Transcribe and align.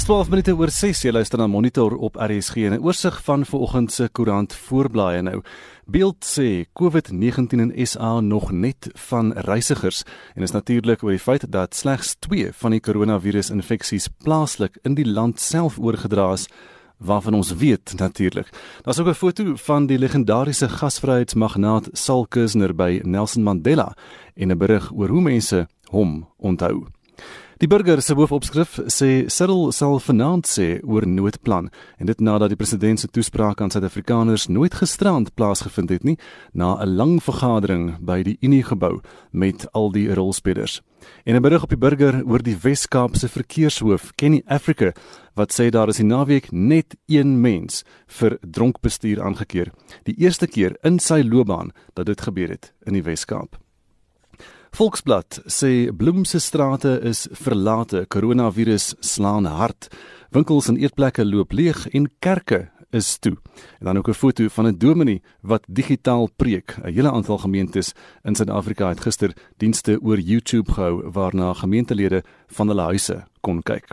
Dis 0.00 0.08
12 0.08 0.30
minute 0.32 0.52
oor 0.56 0.70
6 0.72 1.02
jy 1.04 1.10
luister 1.12 1.36
na 1.36 1.44
Monitor 1.44 1.92
op 1.92 2.14
RSG 2.16 2.62
en 2.64 2.72
'n 2.72 2.80
oorsig 2.80 3.20
van 3.24 3.44
vanoggend 3.44 3.92
se 3.92 4.08
koerant 4.08 4.54
voorblaaie 4.54 5.22
nou. 5.22 5.42
Beeld 5.84 6.24
sê 6.24 6.64
COVID-19 6.72 7.60
in 7.60 7.86
SA 7.86 8.20
nog 8.20 8.50
net 8.50 8.88
van 8.94 9.32
reisigers 9.32 10.02
en 10.34 10.42
is 10.42 10.52
natuurlik 10.52 11.02
oor 11.02 11.10
die 11.10 11.18
feit 11.18 11.52
dat 11.52 11.74
slegs 11.74 12.16
2 12.18 12.52
van 12.52 12.70
die 12.70 12.80
koronavirus-infeksies 12.80 14.08
plaaslik 14.24 14.78
in 14.82 14.94
die 14.94 15.04
land 15.04 15.40
self 15.40 15.78
oorgedra 15.78 16.32
is 16.32 16.48
waarvan 16.96 17.34
ons 17.34 17.54
weet 17.54 17.92
natuurlik. 17.96 18.48
Daar's 18.82 18.98
ook 18.98 19.08
'n 19.08 19.14
foto 19.14 19.56
van 19.56 19.86
die 19.86 19.98
legendariese 19.98 20.68
gasvryheidsmagnaat 20.68 21.88
Saul 21.92 22.26
Kusner 22.26 22.74
by 22.74 23.00
Nelson 23.04 23.42
Mandela 23.42 23.94
en 24.34 24.50
'n 24.50 24.58
berig 24.58 24.92
oor 24.92 25.08
hoe 25.08 25.22
mense 25.22 25.68
hom 25.90 26.26
onthou. 26.38 26.86
Die 27.60 27.68
burger 27.68 28.00
se 28.00 28.14
hoofopskrif 28.16 28.78
sê 28.88 29.26
Cyril 29.28 29.66
sal 29.76 29.98
vanaand 30.00 30.48
sê 30.48 30.78
oor 30.80 31.04
noodplan 31.04 31.66
en 32.00 32.08
dit 32.08 32.22
nadat 32.24 32.48
die 32.54 32.56
president 32.56 33.02
se 33.02 33.10
toespraak 33.12 33.60
aan 33.60 33.68
Suid-Afrikaners 33.74 34.46
nooit 34.48 34.78
gisterand 34.80 35.28
plaasgevind 35.36 35.92
het 35.92 36.06
nie 36.08 36.16
na 36.54 36.80
'n 36.80 36.96
lang 36.96 37.20
vergadering 37.20 38.00
by 38.00 38.22
die 38.22 38.38
Unie 38.40 38.62
gebou 38.64 39.02
met 39.32 39.68
al 39.74 39.92
die 39.92 40.08
rolspelers. 40.08 40.80
En 41.26 41.36
'n 41.36 41.42
berig 41.42 41.62
op 41.62 41.68
die 41.68 41.78
burger 41.78 42.24
oor 42.24 42.42
die 42.42 42.56
Wes-Kaap 42.56 43.16
se 43.16 43.28
verkeershoof 43.28 44.12
Kenny 44.16 44.42
Africa 44.46 44.92
wat 45.34 45.52
sê 45.52 45.68
daar 45.68 45.88
is 45.88 45.96
die 45.96 46.06
naweek 46.06 46.52
net 46.52 46.96
een 47.08 47.40
mens 47.40 47.84
vir 48.06 48.38
dronk 48.40 48.80
bestuur 48.80 49.22
aangekeer. 49.22 49.70
Die 50.04 50.16
eerste 50.16 50.46
keer 50.46 50.76
in 50.82 50.98
sy 50.98 51.20
loopbaan 51.22 51.72
dat 51.94 52.06
dit 52.06 52.20
gebeur 52.20 52.48
het 52.48 52.72
in 52.86 52.92
die 52.94 53.02
Wes-Kaap. 53.02 53.60
Volksblad 54.70 55.40
sê 55.50 55.90
Bloem 55.92 56.24
se 56.24 56.38
strate 56.38 57.00
is 57.02 57.26
verlate, 57.34 58.04
koronavirus 58.08 58.94
slaan 59.02 59.48
hard. 59.50 59.88
Winkels 60.30 60.68
en 60.70 60.78
eetplekke 60.78 61.24
loop 61.26 61.52
leeg 61.52 61.88
en 61.90 62.06
kerke 62.22 62.68
is 62.94 63.18
toe. 63.18 63.36
En 63.80 63.90
dan 63.90 63.98
ook 63.98 64.08
'n 64.08 64.14
foto 64.22 64.48
van 64.48 64.66
'n 64.66 64.78
dominee 64.78 65.22
wat 65.42 65.64
digitaal 65.68 66.28
preek. 66.36 66.76
'n 66.78 66.92
Hele 66.94 67.10
aantal 67.10 67.38
gemeentes 67.38 67.92
in 68.22 68.34
Suid-Afrika 68.34 68.88
het 68.88 69.00
gister 69.00 69.32
dienste 69.56 69.98
oor 70.02 70.18
YouTube 70.18 70.72
gehou 70.72 71.10
waarna 71.10 71.52
gemeentelede 71.52 72.22
van 72.46 72.68
hulle 72.68 72.82
huise 72.82 73.24
kon 73.40 73.62
kyk. 73.62 73.86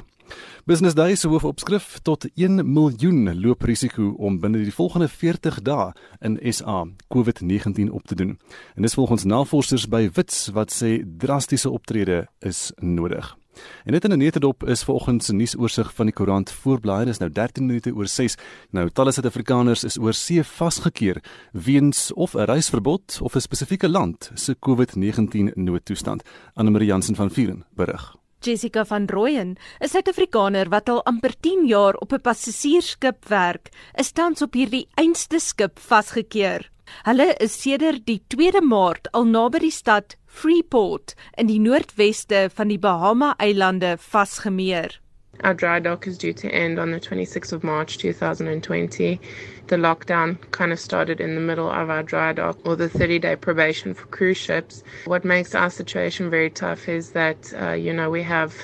Business 0.66 0.96
Day 0.96 1.16
se 1.16 1.28
hoofopskrif 1.28 2.00
tot 2.04 2.26
1 2.36 2.74
miljoen 2.74 3.40
loop 3.42 3.64
risiko 3.64 4.10
om 4.18 4.40
binne 4.40 4.64
die 4.64 4.74
volgende 4.74 5.08
40 5.08 5.62
dae 5.62 5.94
in 6.20 6.40
SA 6.54 6.86
COVID-19 7.16 7.92
op 7.92 8.04
te 8.08 8.16
doen. 8.16 8.40
En 8.76 8.82
dis 8.82 8.94
volgens 8.94 9.24
navorsers 9.24 9.88
by 9.88 10.10
Wits 10.14 10.48
wat 10.54 10.74
sê 10.74 11.00
drastiese 11.18 11.70
optrede 11.70 12.28
is 12.40 12.72
nodig. 12.82 13.38
En 13.84 13.92
dit 13.92 14.04
in 14.04 14.12
'n 14.12 14.18
netedop 14.18 14.68
is 14.68 14.84
vanoggend 14.84 15.24
se 15.24 15.34
nuusoorsig 15.34 15.94
van 15.94 16.06
die 16.06 16.14
koerant 16.14 16.52
voorblaai. 16.52 17.06
Dit 17.06 17.14
is 17.14 17.20
nou 17.20 17.32
13 17.32 17.66
minute 17.66 17.96
oor 17.96 18.08
6. 18.08 18.36
Nou 18.70 18.90
talle 18.90 19.12
Suid-Afrikaners 19.12 19.84
is 19.84 19.98
oor 19.98 20.14
see 20.14 20.44
vasgekeer 20.44 21.24
weens 21.52 22.14
of 22.14 22.34
'n 22.34 22.46
reisverbod 22.46 23.20
of 23.22 23.36
'n 23.36 23.40
spesifieke 23.42 23.90
land 23.90 24.32
se 24.34 24.56
COVID-19 24.60 25.52
noodtoestand. 25.54 26.24
Anne 26.54 26.70
Marie 26.70 26.88
Jansen 26.88 27.16
van 27.16 27.32
Vieren 27.32 27.66
berig. 27.76 28.16
Jessica 28.48 28.86
van 28.86 29.08
Rooyen, 29.12 29.58
'n 29.82 29.90
Suid-Afrikaner 29.92 30.70
wat 30.70 30.90
al 30.90 31.04
amper 31.04 31.34
10 31.40 31.66
jaar 31.68 31.96
op 31.96 32.14
'n 32.14 32.22
passasiersskip 32.22 33.28
werk, 33.28 33.70
is 33.96 34.12
tans 34.12 34.42
op 34.42 34.54
hierdie 34.54 34.88
einste 34.96 35.40
skip 35.40 35.80
vasgekeer. 35.80 36.70
Hulle 37.04 37.36
is 37.44 37.62
sedert 37.62 38.06
die 38.06 38.22
2de 38.28 38.62
Maart 38.62 39.12
al 39.12 39.26
naby 39.26 39.60
die 39.60 39.72
stad 39.72 40.16
Freeport 40.26 41.16
in 41.36 41.48
die 41.48 41.60
noordweste 41.60 42.50
van 42.54 42.68
die 42.68 42.80
Bahama-eilande 42.80 43.98
vasgemeer. 43.98 45.00
Our 45.44 45.54
dry 45.54 45.80
dock 45.80 46.08
is 46.08 46.18
due 46.18 46.34
to 46.34 46.50
end 46.50 46.80
on 46.80 46.92
the 46.92 47.00
26th 47.00 47.54
of 47.54 47.64
March 47.64 47.98
2020. 48.00 49.20
The 49.68 49.76
lockdown 49.76 50.40
kind 50.52 50.72
of 50.72 50.80
started 50.80 51.22
in 51.22 51.36
the 51.36 51.42
middle 51.42 51.70
of 51.70 51.90
our 51.90 52.02
dry 52.02 52.34
dock 52.34 52.58
or 52.66 52.76
the 52.76 52.90
30 52.90 53.20
day 53.20 53.36
probation 53.36 53.94
for 53.94 54.08
cruise 54.08 54.38
ships. 54.38 54.84
What 55.06 55.24
makes 55.24 55.54
our 55.54 55.70
situation 55.70 56.30
very 56.30 56.50
tough 56.50 56.90
is 56.90 57.12
that, 57.12 57.54
uh, 57.60 57.74
you 57.74 57.94
know, 57.94 58.10
we 58.10 58.24
have 58.24 58.56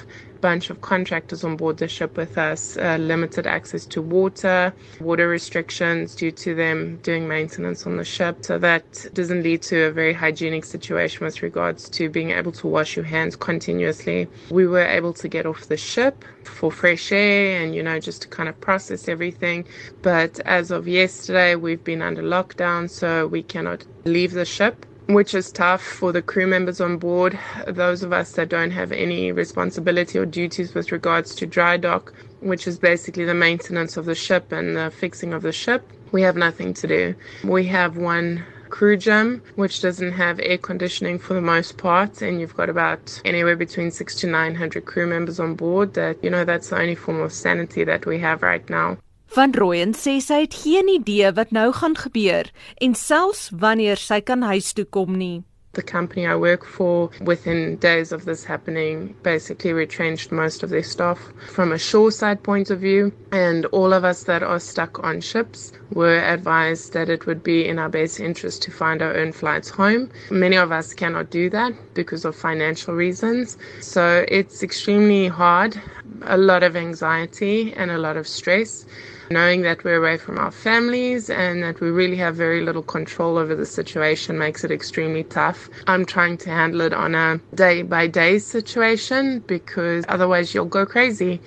bunch 0.43 0.69
of 0.69 0.81
contractors 0.81 1.41
on 1.45 1.55
board 1.55 1.77
the 1.77 1.87
ship 1.87 2.17
with 2.17 2.37
us, 2.37 2.75
uh, 2.75 2.97
limited 2.99 3.47
access 3.47 3.85
to 3.85 4.01
water, 4.01 4.73
water 4.99 5.29
restrictions 5.29 6.13
due 6.13 6.31
to 6.31 6.53
them 6.53 6.97
doing 6.97 7.29
maintenance 7.29 7.87
on 7.87 7.95
the 7.95 8.03
ship. 8.03 8.35
So 8.41 8.59
that 8.59 8.83
doesn't 9.13 9.41
lead 9.41 9.61
to 9.71 9.85
a 9.85 9.91
very 9.91 10.11
hygienic 10.11 10.65
situation 10.65 11.23
with 11.25 11.41
regards 11.41 11.87
to 11.91 12.09
being 12.09 12.31
able 12.31 12.51
to 12.51 12.67
wash 12.67 12.97
your 12.97 13.05
hands 13.05 13.37
continuously. 13.37 14.27
We 14.49 14.67
were 14.67 14.85
able 14.85 15.13
to 15.13 15.29
get 15.29 15.45
off 15.45 15.61
the 15.67 15.77
ship 15.77 16.25
for 16.43 16.69
fresh 16.71 17.13
air 17.13 17.61
and, 17.61 17.73
you 17.73 17.81
know, 17.81 17.97
just 18.01 18.23
to 18.23 18.27
kind 18.27 18.49
of 18.49 18.59
process 18.59 19.07
everything. 19.07 19.65
But 20.01 20.41
as 20.41 20.71
of 20.71 20.89
yesterday, 20.89 21.55
we've 21.55 21.85
been 21.85 22.01
under 22.01 22.21
lockdown, 22.21 22.89
so 22.89 23.27
we 23.27 23.43
cannot 23.43 23.85
leave 24.03 24.33
the 24.33 24.43
ship 24.43 24.85
which 25.07 25.33
is 25.33 25.51
tough 25.51 25.81
for 25.81 26.11
the 26.11 26.21
crew 26.21 26.47
members 26.47 26.79
on 26.79 26.97
board, 26.97 27.37
those 27.67 28.03
of 28.03 28.13
us 28.13 28.31
that 28.33 28.49
don't 28.49 28.71
have 28.71 28.91
any 28.91 29.31
responsibility 29.31 30.17
or 30.17 30.25
duties 30.25 30.73
with 30.73 30.91
regards 30.91 31.35
to 31.35 31.45
dry 31.45 31.77
dock, 31.77 32.13
which 32.39 32.67
is 32.67 32.79
basically 32.79 33.25
the 33.25 33.33
maintenance 33.33 33.97
of 33.97 34.05
the 34.05 34.15
ship 34.15 34.51
and 34.51 34.75
the 34.77 34.91
fixing 34.91 35.33
of 35.33 35.41
the 35.41 35.51
ship. 35.51 35.87
We 36.11 36.21
have 36.21 36.35
nothing 36.35 36.73
to 36.75 36.87
do. 36.87 37.15
We 37.43 37.65
have 37.67 37.97
one 37.97 38.45
crew 38.69 38.97
gym, 38.97 39.41
which 39.55 39.81
doesn't 39.81 40.13
have 40.13 40.39
air 40.39 40.57
conditioning 40.57 41.19
for 41.19 41.35
the 41.35 41.41
most 41.41 41.77
part, 41.77 42.21
and 42.21 42.39
you've 42.39 42.55
got 42.55 42.69
about 42.69 43.21
anywhere 43.23 43.55
between 43.55 43.91
six 43.91 44.15
to 44.15 44.27
900 44.27 44.85
crew 44.85 45.05
members 45.05 45.39
on 45.39 45.53
board 45.53 45.93
that, 45.93 46.23
you 46.23 46.29
know, 46.29 46.43
that's 46.43 46.69
the 46.69 46.79
only 46.79 46.95
form 46.95 47.21
of 47.21 47.31
sanity 47.31 47.83
that 47.83 48.05
we 48.05 48.17
have 48.19 48.41
right 48.41 48.67
now. 48.69 48.97
Van 49.33 49.49
Rooyen 49.49 49.95
sê 49.97 50.19
sy 50.21 50.43
het 50.43 50.53
geen 50.53 50.91
idee 50.93 51.31
wat 51.33 51.49
nou 51.57 51.71
gaan 51.73 51.95
gebeur 51.97 52.51
en 52.85 52.91
selfs 52.93 53.47
wanneer 53.63 53.97
sy 53.97 54.19
kan 54.21 54.43
huis 54.45 54.67
toe 54.77 54.85
kom 54.85 55.15
nie. 55.17 55.41
The 55.73 55.81
company 55.81 56.27
I 56.27 56.35
work 56.35 56.63
for, 56.63 57.09
within 57.19 57.77
days 57.77 58.11
of 58.11 58.25
this 58.25 58.43
happening, 58.43 59.15
basically 59.23 59.73
retrenched 59.73 60.31
most 60.31 60.61
of 60.61 60.69
their 60.69 60.83
staff 60.83 61.17
from 61.49 61.71
a 61.71 61.79
shoreside 61.79 62.43
point 62.43 62.69
of 62.69 62.79
view. 62.79 63.11
And 63.31 63.65
all 63.77 63.91
of 63.91 64.05
us 64.05 64.25
that 64.25 64.43
are 64.43 64.59
stuck 64.59 65.03
on 65.03 65.19
ships 65.19 65.71
were 65.91 66.19
advised 66.19 66.93
that 66.93 67.09
it 67.09 67.25
would 67.25 67.41
be 67.41 67.67
in 67.67 67.79
our 67.79 67.89
best 67.89 68.19
interest 68.19 68.61
to 68.63 68.71
find 68.71 69.01
our 69.01 69.17
own 69.17 69.31
flights 69.31 69.69
home. 69.71 70.11
Many 70.29 70.57
of 70.57 70.71
us 70.71 70.93
cannot 70.93 71.31
do 71.31 71.49
that 71.49 71.73
because 71.95 72.23
of 72.23 72.35
financial 72.35 72.93
reasons. 72.93 73.57
So 73.81 74.25
it's 74.27 74.61
extremely 74.61 75.27
hard, 75.27 75.81
a 76.21 76.37
lot 76.37 76.61
of 76.61 76.75
anxiety 76.75 77.73
and 77.73 77.89
a 77.89 77.97
lot 77.97 78.15
of 78.15 78.27
stress 78.27 78.85
knowing 79.33 79.63
that 79.63 79.83
we're 79.83 79.97
away 79.97 80.17
from 80.17 80.37
our 80.37 80.51
families 80.51 81.29
and 81.29 81.63
that 81.63 81.81
we 81.81 81.89
really 81.89 82.15
have 82.17 82.35
very 82.35 82.61
little 82.61 82.83
control 82.83 83.37
over 83.37 83.55
the 83.55 83.65
situation 83.65 84.37
makes 84.37 84.63
it 84.63 84.71
extremely 84.71 85.23
tough. 85.23 85.69
I'm 85.87 86.05
trying 86.05 86.37
to 86.39 86.49
handle 86.49 86.81
it 86.81 86.93
on 86.93 87.15
a 87.15 87.39
day 87.55 87.81
by 87.81 88.07
day 88.07 88.39
situation 88.39 89.39
because 89.47 90.05
otherwise 90.07 90.53
you'll 90.53 90.65
go 90.65 90.85
crazy. 90.85 91.41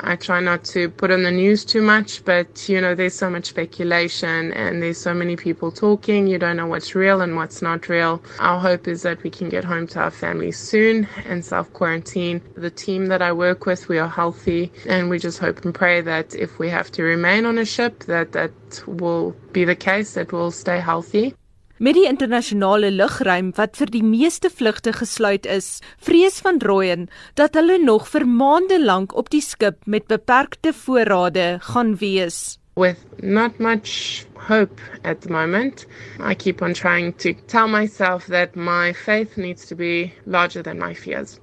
I 0.00 0.16
try 0.16 0.40
not 0.40 0.64
to 0.66 0.90
put 0.90 1.10
on 1.10 1.22
the 1.22 1.30
news 1.30 1.64
too 1.64 1.82
much, 1.82 2.24
but 2.24 2.68
you 2.68 2.80
know, 2.80 2.94
there's 2.94 3.14
so 3.14 3.28
much 3.28 3.46
speculation 3.46 4.52
and 4.52 4.82
there's 4.82 4.98
so 4.98 5.12
many 5.12 5.36
people 5.36 5.70
talking. 5.72 6.26
You 6.26 6.38
don't 6.38 6.56
know 6.56 6.66
what's 6.66 6.94
real 6.94 7.20
and 7.20 7.36
what's 7.36 7.62
not 7.62 7.88
real. 7.88 8.22
Our 8.38 8.60
hope 8.60 8.86
is 8.86 9.02
that 9.02 9.22
we 9.22 9.30
can 9.30 9.48
get 9.48 9.64
home 9.64 9.86
to 9.88 10.00
our 10.00 10.10
families 10.10 10.58
soon 10.58 11.08
and 11.26 11.44
self 11.44 11.72
quarantine. 11.72 12.40
The 12.54 12.70
team 12.70 13.06
that 13.06 13.22
I 13.22 13.32
work 13.32 13.66
with, 13.66 13.88
we 13.88 13.98
are 13.98 14.08
healthy 14.08 14.72
and 14.86 15.10
we 15.10 15.18
just 15.18 15.38
hope 15.38 15.64
and 15.64 15.74
pray 15.74 16.00
that 16.02 16.34
if 16.34 16.58
we 16.58 16.68
have 16.68 16.90
to 16.92 17.02
remain 17.02 17.44
on 17.44 17.58
a 17.58 17.64
ship, 17.64 18.04
that 18.04 18.32
that 18.32 18.52
will 18.86 19.32
be 19.52 19.64
the 19.64 19.76
case, 19.76 20.14
that 20.14 20.32
we'll 20.32 20.50
stay 20.52 20.78
healthy. 20.80 21.34
Met 21.78 21.94
die 21.94 22.08
internasionale 22.10 22.88
lugruim 22.90 23.52
wat 23.54 23.76
vir 23.78 23.90
die 23.94 24.02
meeste 24.02 24.48
vlugte 24.50 24.90
gesluit 24.96 25.44
is, 25.46 25.78
vrees 26.02 26.40
van 26.42 26.58
Rooyen 26.58 27.04
dat 27.38 27.54
hulle 27.54 27.76
nog 27.78 28.08
vir 28.10 28.26
maande 28.26 28.80
lank 28.82 29.14
op 29.14 29.30
die 29.30 29.42
skip 29.46 29.86
met 29.86 30.08
beperkte 30.10 30.72
voorrade 30.74 31.46
gaan 31.70 31.94
wees. 32.02 32.58
With 32.74 32.98
not 33.22 33.60
much 33.62 34.26
hope 34.48 34.82
at 35.04 35.22
the 35.22 35.30
moment, 35.30 35.86
I 36.18 36.34
keep 36.34 36.62
on 36.62 36.74
trying 36.74 37.14
to 37.22 37.34
tell 37.46 37.68
myself 37.68 38.26
that 38.26 38.56
my 38.56 38.92
faith 38.92 39.36
needs 39.36 39.66
to 39.66 39.76
be 39.76 40.12
larger 40.26 40.62
than 40.62 40.82
my 40.82 40.94
fears. 40.94 41.38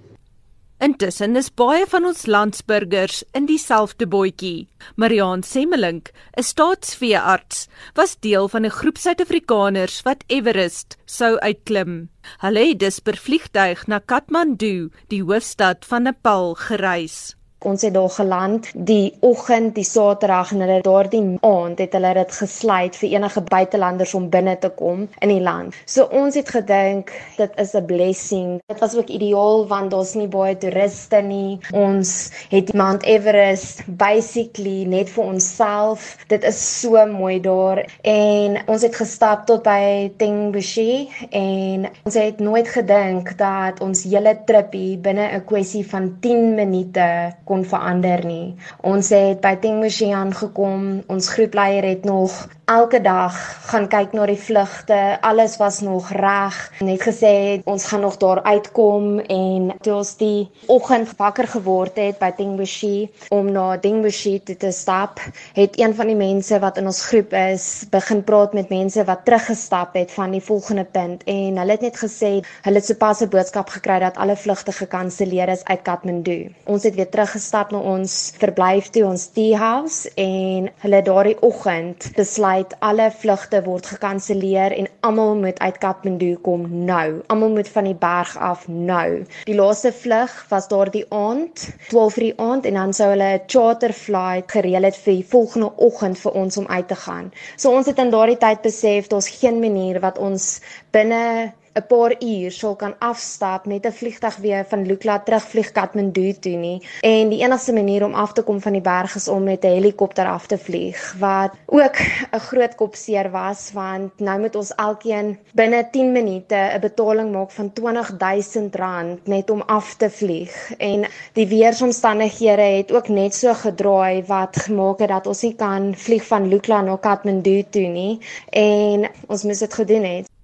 Intussen 0.83 1.37
is 1.39 1.47
baie 1.55 1.85
van 1.87 2.03
ons 2.09 2.25
landsburgers 2.27 3.21
in 3.37 3.45
dieselfde 3.47 4.07
bootjie. 4.11 4.67
Mariaan 4.99 5.43
Semmelink, 5.43 6.11
'n 6.35 6.43
staatsveearts, 6.43 7.67
was 7.95 8.17
deel 8.19 8.49
van 8.49 8.65
'n 8.65 8.77
groep 8.79 8.97
Suid-Afrikaners 8.97 10.01
wat 10.03 10.25
Everest 10.27 10.97
sou 11.05 11.39
uitklim. 11.39 12.09
Hulle 12.43 12.67
het 12.67 12.79
dus 12.79 12.99
per 12.99 13.15
vliegtuig 13.15 13.87
na 13.87 13.99
Kathmandu, 13.99 14.91
die 15.07 15.23
hoofstad 15.23 15.85
van 15.85 16.03
Nepal, 16.03 16.55
gereis. 16.55 17.35
Ons 17.65 17.81
het 17.81 17.95
daar 17.95 18.09
geland 18.13 18.67
die 18.73 19.15
oggend, 19.25 19.73
die 19.75 19.83
Saterdag 19.83 20.51
en 20.53 20.61
hulle 20.61 20.81
daardie 20.85 21.23
aand 21.41 21.79
het 21.81 21.95
hulle 21.97 22.11
dit 22.13 22.33
gesluit 22.39 22.97
vir 22.99 23.15
enige 23.15 23.41
buitelanders 23.41 24.13
om 24.13 24.27
binne 24.29 24.53
te 24.61 24.69
kom 24.69 25.07
in 25.25 25.31
die 25.33 25.41
land. 25.41 25.73
So 25.89 26.05
ons 26.13 26.37
het 26.37 26.51
gedink 26.53 27.09
dit 27.39 27.51
is 27.63 27.73
'n 27.73 27.85
blessing. 27.85 28.49
Dit 28.67 28.79
was 28.79 28.95
ook 28.95 29.09
ideaal 29.09 29.65
want 29.67 29.91
daar's 29.91 30.13
nie 30.13 30.27
baie 30.27 30.57
toeriste 30.57 31.21
nie. 31.21 31.59
Ons 31.73 32.29
het 32.49 32.73
Mount 32.73 33.03
Everest 33.03 33.81
basically 33.87 34.85
net 34.85 35.09
vir 35.09 35.23
onsself. 35.23 36.17
Dit 36.27 36.43
is 36.43 36.79
so 36.81 37.05
mooi 37.05 37.39
daar 37.41 37.85
en 38.01 38.61
ons 38.67 38.81
het 38.81 38.95
gestap 38.95 39.45
tot 39.45 39.63
by 39.63 40.11
Tengbushi 40.17 41.09
en 41.29 41.89
ons 42.03 42.13
het 42.13 42.39
nooit 42.39 42.67
gedink 42.67 43.37
dat 43.37 43.81
ons 43.81 44.03
hele 44.03 44.37
tripie 44.45 44.97
binne 44.97 45.25
'n 45.33 45.45
kwessie 45.45 45.85
van 45.89 46.17
10 46.19 46.55
minute 46.55 47.33
kon 47.45 47.54
verander 47.63 48.25
nie. 48.25 48.55
Ons 48.81 49.09
het 49.15 49.39
by 49.41 49.55
Tengmushi 49.61 50.11
aangekom. 50.11 51.03
Ons 51.07 51.29
groepleier 51.29 51.83
het 51.87 52.03
nog 52.03 52.47
elke 52.65 52.97
dag 53.01 53.33
gaan 53.69 53.85
kyk 53.89 54.13
na 54.17 54.25
die 54.25 54.39
vlugte. 54.39 54.97
Alles 55.21 55.57
was 55.61 55.79
nog 55.85 56.09
reg. 56.17 56.55
Net 56.81 57.01
gesê 57.05 57.61
ons 57.69 57.85
gaan 57.85 58.01
nog 58.01 58.17
daar 58.17 58.41
uitkom 58.43 59.19
en 59.19 59.71
toe 59.85 59.93
ons 59.93 60.13
die 60.17 60.49
oggend 60.71 61.11
wakker 61.17 61.47
geword 61.47 61.97
het 62.01 62.17
by 62.21 62.31
Tengmushi 62.37 63.09
om 63.35 63.51
na 63.53 63.77
Tengmushi 63.81 64.39
te, 64.45 64.55
te 64.57 64.71
stap, 64.73 65.21
het 65.53 65.77
een 65.79 65.93
van 65.95 66.09
die 66.09 66.17
mense 66.17 66.59
wat 66.61 66.79
in 66.81 66.89
ons 66.89 67.03
groep 67.05 67.33
is 67.37 67.85
begin 67.93 68.23
praat 68.25 68.55
met 68.57 68.73
mense 68.73 69.05
wat 69.05 69.25
teruggestap 69.25 69.93
het 69.97 70.13
van 70.15 70.33
die 70.33 70.41
volgende 70.41 70.85
punt 70.85 71.23
en 71.29 71.61
hulle 71.61 71.77
het 71.77 71.85
net 71.85 72.01
gesê 72.01 72.31
hulle 72.65 72.81
het 72.81 72.89
sopas 72.89 73.21
'n 73.21 73.29
boodskap 73.29 73.69
gekry 73.69 73.99
dat 73.99 74.17
alle 74.17 74.35
vlugte 74.35 74.71
gekanselleer 74.71 75.49
is 75.49 75.63
uit 75.63 75.81
Kathmandu. 75.81 76.49
Ons 76.65 76.83
het 76.83 76.95
weer 76.95 77.09
teruggestap 77.09 77.71
na 77.71 77.77
ons 77.77 78.33
verblyf 78.37 78.89
toe, 78.89 79.05
ons 79.05 79.27
tea 79.27 79.57
house 79.57 80.09
en 80.15 80.69
hulle 80.81 81.01
daardie 81.01 81.41
oggend 81.41 82.09
besluit 82.15 82.54
alle 82.79 83.11
vlugte 83.11 83.59
word 83.65 83.85
gekanselleer 83.85 84.71
en 84.77 84.87
almal 84.99 85.35
moet 85.35 85.59
uit 85.59 85.77
Kathmandu 85.77 86.35
kom 86.45 86.63
nou. 86.85 87.21
Almal 87.27 87.49
moet 87.49 87.69
van 87.69 87.83
die 87.83 87.95
berg 87.95 88.37
af 88.37 88.67
nou. 88.67 89.25
Die 89.49 89.55
laaste 89.55 89.91
vlug 89.91 90.45
was 90.49 90.67
daardie 90.67 91.05
aand, 91.09 91.67
12:00 91.89 92.23
die 92.23 92.33
aand 92.37 92.65
en 92.65 92.79
dan 92.79 92.93
sou 92.93 93.09
hulle 93.09 93.31
'n 93.33 93.43
charter 93.47 93.93
flight 93.93 94.51
gereël 94.51 94.83
het 94.83 94.95
vir 94.95 95.13
die 95.13 95.29
volgende 95.33 95.71
oggend 95.75 96.17
vir 96.19 96.31
ons 96.31 96.57
om 96.57 96.67
uit 96.67 96.87
te 96.87 96.95
gaan. 96.95 97.31
So 97.57 97.71
ons 97.71 97.85
het 97.85 97.99
in 97.99 98.09
daardie 98.09 98.37
tyd 98.37 98.61
besef 98.61 99.07
daar's 99.07 99.29
geen 99.29 99.59
manier 99.59 99.99
wat 99.99 100.17
ons 100.17 100.61
binne 100.91 101.53
'n 101.75 101.87
paar 101.87 102.15
uur 102.19 102.51
sal 102.51 102.75
kan 102.75 102.93
afstap 102.99 103.65
met 103.65 103.85
'n 103.85 103.91
vliegtyg 103.91 104.35
weer 104.37 104.65
van 104.67 104.85
Lukla 104.85 105.19
terugvlieg 105.19 105.71
Kathmandu 105.71 106.33
toe 106.33 106.55
nie. 106.55 106.87
En 107.01 107.29
die 107.29 107.41
enigste 107.43 107.73
manier 107.73 108.05
om 108.05 108.13
af 108.13 108.33
te 108.33 108.41
kom 108.41 108.61
van 108.61 108.71
die 108.71 108.81
berg 108.81 109.15
is 109.15 109.27
om 109.27 109.43
met 109.43 109.63
'n 109.63 109.75
helikopter 109.77 110.25
af 110.25 110.45
te 110.47 110.57
vlieg 110.57 111.15
wat 111.19 111.51
ook 111.65 111.97
'n 112.31 112.39
groot 112.39 112.75
kopseer 112.75 113.31
was 113.31 113.71
want 113.73 114.19
nou 114.19 114.39
moet 114.39 114.55
ons 114.55 114.71
elkeen 114.75 115.37
binne 115.53 115.87
10 115.91 116.11
minute 116.11 116.55
'n 116.55 116.79
betaling 116.79 117.31
maak 117.31 117.51
van 117.51 117.73
R20000 117.73 119.25
net 119.25 119.49
om 119.49 119.61
af 119.61 119.95
te 119.95 120.09
vlieg. 120.09 120.71
En 120.77 121.05
die 121.33 121.47
weeromstandighede 121.47 122.61
het 122.61 122.91
ook 122.91 123.07
net 123.07 123.35
so 123.35 123.53
gedraai 123.53 124.23
wat 124.27 124.55
gemaak 124.55 124.99
het 124.99 125.09
dat 125.09 125.27
ons 125.27 125.41
nie 125.41 125.55
kan 125.55 125.95
vlieg 125.95 126.25
van 126.25 126.47
Lukla 126.47 126.81
na 126.81 126.95
Kathmandu 126.95 127.63
toe 127.69 127.87
nie 127.87 128.19
en 128.49 129.09
ons 129.27 129.43
moes 129.43 129.59
dit 129.59 129.73
gedoen 129.73 130.03
het. 130.03 130.34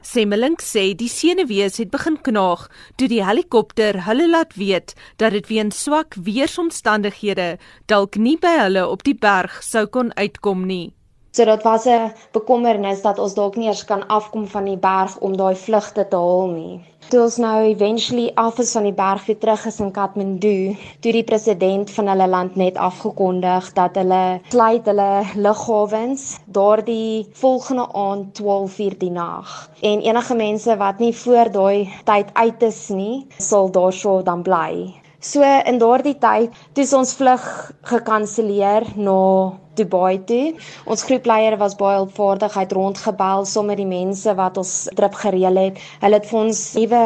Semmelink 0.00 0.62
sê 0.64 0.94
die 0.96 1.10
senuwees 1.12 1.76
het 1.76 1.90
begin 1.92 2.16
knaag 2.24 2.62
toe 2.96 3.08
die 3.12 3.20
helikopter 3.20 3.98
hulle 4.06 4.30
laat 4.30 4.54
weet 4.56 4.94
dat 5.20 5.36
dit 5.36 5.50
weens 5.52 5.82
swak 5.84 6.16
weeromstandighede 6.16 7.58
dalk 7.84 8.16
nie 8.16 8.38
by 8.40 8.54
hulle 8.62 8.86
op 8.88 9.04
die 9.04 9.14
berg 9.14 9.60
sou 9.60 9.84
kon 9.86 10.14
uitkom 10.16 10.64
nie. 10.64 10.94
So 11.32 11.44
dit 11.44 11.62
was 11.62 11.84
'n 11.86 12.12
bekommernis 12.32 13.02
dat 13.02 13.18
ons 13.18 13.34
dalk 13.34 13.56
nie 13.56 13.66
eers 13.66 13.84
kan 13.84 14.06
afkom 14.06 14.46
van 14.46 14.64
die 14.64 14.76
berg 14.76 15.18
om 15.18 15.36
daai 15.36 15.54
vlugte 15.54 16.08
te 16.08 16.16
haal 16.16 16.48
nie. 16.54 16.80
Toe 17.10 17.20
ons 17.22 17.36
nou 17.36 17.62
eventually 17.62 18.32
af 18.34 18.58
is 18.58 18.72
van 18.72 18.82
die 18.82 18.92
berg 18.92 19.26
weer 19.26 19.38
terug 19.38 19.66
is 19.66 19.78
in 19.80 19.92
Kathmandu, 19.92 20.76
toe 21.00 21.12
die 21.12 21.24
president 21.24 21.90
van 21.90 22.08
hulle 22.08 22.26
land 22.28 22.56
net 22.56 22.76
afgekondig 22.76 23.72
dat 23.72 23.94
hulle 23.94 24.40
sluit 24.48 24.86
hulle 24.86 25.22
lughawens 25.34 26.38
daardie 26.46 27.28
volgende 27.32 27.86
aand 27.92 28.34
12:00 28.42 28.98
die 28.98 29.10
nag. 29.10 29.70
En 29.80 30.00
enige 30.00 30.34
mense 30.34 30.76
wat 30.76 30.98
nie 30.98 31.16
voor 31.16 31.50
daai 31.52 31.88
tyd 32.04 32.26
uit 32.32 32.62
is 32.62 32.88
nie, 32.88 33.26
sal 33.38 33.70
daarso 33.70 34.22
dan 34.22 34.42
bly. 34.42 34.94
So 35.20 35.42
in 35.42 35.78
daardie 35.78 36.18
tyd, 36.18 36.50
toe 36.72 36.96
ons 36.96 37.14
vlug 37.14 37.72
gekanselleer 37.82 38.82
na 38.96 39.02
no 39.04 39.58
Dubai 39.80 40.20
toe. 40.28 40.54
Ons 40.90 41.04
groepleier 41.08 41.56
was 41.60 41.76
baie 41.80 42.00
opvaardig, 42.04 42.54
hy 42.54 42.64
het 42.66 42.76
rondgebel 42.76 43.46
saam 43.48 43.70
met 43.72 43.80
die 43.80 43.88
mense 43.88 44.34
wat 44.38 44.58
ons 44.60 44.74
trip 44.98 45.16
gereël 45.22 45.58
het. 45.60 45.80
Hulle 46.04 46.20
het 46.20 46.28
vir 46.30 46.40
ons 46.40 46.62
nuwe 46.76 47.02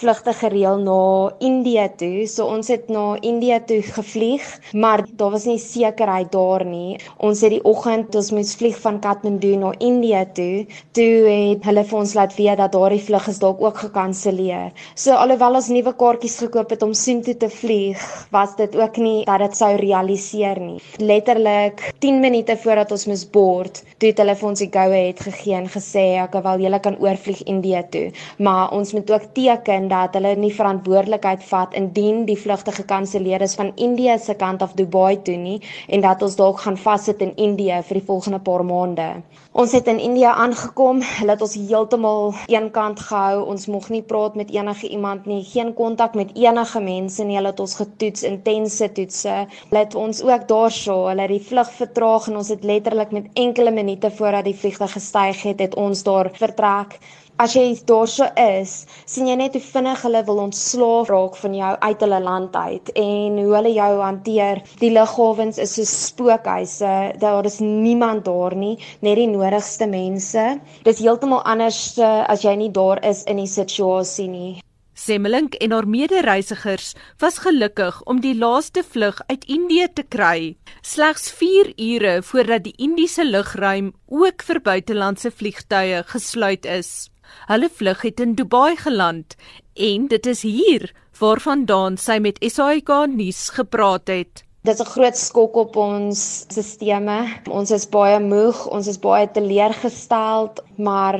vlugte 0.00 0.34
gereël 0.40 0.80
na 0.84 0.98
Indië 1.44 1.86
toe. 2.00 2.26
So 2.30 2.48
ons 2.50 2.70
het 2.72 2.88
na 2.92 3.04
Indië 3.20 3.60
toe 3.68 3.80
gevlieg, 3.94 4.44
maar 4.72 5.04
daar 5.18 5.34
was 5.34 5.46
nie 5.48 5.58
sekerheid 5.60 6.32
daar 6.32 6.64
nie. 6.66 6.98
Ons 7.18 7.44
het 7.44 7.54
die 7.54 7.62
oggend 7.64 8.14
ons 8.18 8.32
moes 8.34 8.54
vlieg 8.58 8.78
van 8.82 9.00
Kathmandu 9.04 9.54
na 9.60 9.72
Indië 9.78 10.24
toe. 10.36 10.66
Toe 10.96 11.12
het 11.28 11.68
hulle 11.68 11.84
vir 11.84 12.00
ons 12.00 12.14
laat 12.18 12.36
weet 12.38 12.60
dat 12.60 12.72
daardie 12.74 13.02
vlug 13.04 13.28
is 13.32 13.40
dalk 13.42 13.62
ook 13.62 13.82
gekanselleer. 13.86 14.72
So 14.94 15.16
alhoewel 15.18 15.60
ons 15.60 15.70
nuwe 15.72 15.94
kaartjies 16.00 16.38
gekoop 16.44 16.74
het 16.74 16.82
om 16.86 16.94
soontoe 16.96 17.36
te 17.40 17.50
vlieg, 17.52 18.00
was 18.34 18.56
dit 18.58 18.76
ook 18.76 18.98
nie 19.02 19.24
dat 19.28 19.42
dit 19.44 19.56
sou 19.58 19.72
realiseer 19.80 20.60
nie. 20.60 20.80
Letterlik 21.02 21.82
10 22.04 22.13
minute 22.20 22.56
voordat 22.62 22.90
ons 22.94 23.06
moes 23.06 23.22
board, 23.36 23.80
toe 23.98 24.10
het 24.10 24.20
hulle 24.22 24.34
vir 24.40 24.48
ons 24.48 24.62
die 24.62 24.70
go 24.76 24.84
ahead 24.84 25.20
gegee 25.26 25.56
en 25.58 25.68
gesê 25.74 26.04
ek 26.22 26.36
wil 26.46 26.64
julle 26.64 26.80
kan 26.86 26.98
oorvlieg 27.02 27.42
Indië 27.50 27.82
toe, 27.94 28.04
maar 28.38 28.74
ons 28.76 28.92
moet 28.96 29.10
ook 29.14 29.28
teken 29.38 29.88
dat 29.92 30.18
hulle 30.18 30.34
nie 30.36 30.52
verantwoordelikheid 30.58 31.44
vat 31.50 31.74
indien 31.80 32.24
die 32.30 32.38
vlugte 32.46 32.74
gekanselleer 32.78 33.44
is 33.48 33.56
van 33.60 33.72
Indië 33.76 34.18
se 34.18 34.34
kant 34.44 34.62
af 34.62 34.76
Dubai 34.78 35.16
toe 35.26 35.36
nie 35.36 35.60
en 35.88 36.04
dat 36.04 36.22
ons 36.22 36.36
dalk 36.40 36.64
gaan 36.66 36.80
vassit 36.88 37.22
in 37.24 37.34
Indië 37.48 37.82
vir 37.88 38.00
die 38.00 38.08
volgende 38.12 38.42
paar 38.50 38.64
maande. 38.64 39.08
Ons 39.54 39.70
het 39.70 39.86
in 39.86 40.00
Indië 40.02 40.32
aangekom, 40.34 40.98
hulle 41.06 41.30
het 41.30 41.42
ons 41.46 41.52
heeltemal 41.54 42.32
eenkant 42.50 42.98
gehou. 42.98 43.44
Ons 43.52 43.68
moeg 43.70 43.84
nie 43.94 44.00
praat 44.02 44.34
met 44.34 44.48
enige 44.50 44.88
iemand 44.88 45.28
nie, 45.30 45.44
geen 45.46 45.70
kontak 45.78 46.16
met 46.18 46.32
enige 46.34 46.80
mense 46.82 47.22
nie. 47.22 47.36
Hulle 47.38 47.52
het 47.52 47.62
ons 47.62 47.76
getoets, 47.78 48.24
intense 48.26 48.88
toetse. 48.96 49.36
Hulle 49.68 49.84
het 49.84 49.94
ons 49.94 50.24
ook 50.26 50.48
daarso, 50.50 50.96
hulle 51.06 51.22
het 51.28 51.30
die 51.36 51.46
vlug 51.52 51.70
vertraag 51.94 52.26
en 52.28 52.36
ons 52.40 52.48
het 52.50 52.64
letterlik 52.64 53.12
met 53.14 53.26
enkele 53.38 53.70
minute 53.70 54.10
voordat 54.10 54.44
die 54.44 54.56
vliegtuig 54.58 54.92
gestyg 54.92 55.42
het, 55.42 55.60
het 55.60 55.74
ons 55.78 56.02
daar 56.02 56.30
vertrek. 56.34 56.98
As 57.38 57.54
jy 57.54 57.74
daarso 57.86 58.26
is, 58.38 58.86
sien 59.06 59.26
jy 59.26 59.34
net 59.38 59.54
hoe 59.54 59.62
vinnig 59.62 60.02
hulle 60.06 60.22
wil 60.26 60.38
ontslaaf 60.44 61.08
raak 61.10 61.38
van 61.38 61.54
jou 61.54 61.70
uit 61.82 62.02
hulle 62.06 62.20
land 62.22 62.54
uit 62.56 62.90
en 62.94 63.38
hoe 63.38 63.54
hulle 63.54 63.72
jou 63.74 63.90
hanteer. 64.00 64.62
Die 64.82 64.90
lughawens 64.94 65.58
is 65.58 65.74
so 65.74 65.84
spookhuise. 65.84 67.14
Daar 67.18 67.46
is 67.46 67.58
niemand 67.62 68.24
daar 68.26 68.54
nie, 68.54 68.76
net 69.02 69.18
die 69.18 69.30
nodigste 69.30 69.86
mense. 69.90 70.46
Dis 70.86 71.02
heeltemal 71.02 71.42
anders 71.42 71.98
uh, 71.98 72.22
as 72.30 72.46
jy 72.46 72.54
nie 72.58 72.70
daar 72.70 73.02
is 73.02 73.24
in 73.26 73.42
die 73.42 73.50
situasie 73.50 74.30
nie. 74.30 74.52
Semmelink 74.94 75.56
en 75.58 75.72
haar 75.74 75.88
mede-reisigers 75.90 76.92
was 77.18 77.40
gelukkig 77.42 77.96
om 78.06 78.20
die 78.22 78.34
laaste 78.38 78.84
vlug 78.86 79.18
uit 79.26 79.44
Indië 79.50 79.88
te 79.90 80.04
kry, 80.06 80.54
slegs 80.86 81.32
4 81.34 81.72
ure 81.74 82.12
voordat 82.22 82.62
die 82.62 82.76
Indiese 82.78 83.24
lugruim 83.26 83.90
ook 84.06 84.44
vir 84.46 84.60
buitelandse 84.62 85.32
vliegtye 85.34 86.04
gesluit 86.12 86.64
is. 86.70 87.10
Hulle 87.50 87.68
vlug 87.74 88.04
het 88.06 88.22
in 88.22 88.36
Dubai 88.38 88.76
geland 88.78 89.34
en 89.74 90.06
dit 90.06 90.26
is 90.30 90.44
hier 90.46 90.86
waarvandaan 91.18 91.98
sy 91.98 92.20
met 92.22 92.38
SAK 92.38 92.94
nuus 93.10 93.48
gepraat 93.58 94.06
het. 94.14 94.44
Dit 94.62 94.78
is 94.78 94.80
'n 94.80 94.92
groot 94.94 95.16
skok 95.16 95.56
op 95.56 95.76
ons 95.76 96.46
stelsels. 96.48 97.50
Ons 97.50 97.70
is 97.70 97.88
baie 97.88 98.20
moeg, 98.20 98.66
ons 98.66 98.86
is 98.86 98.98
baie 98.98 99.26
teleurgestel, 99.30 100.52
maar 100.76 101.18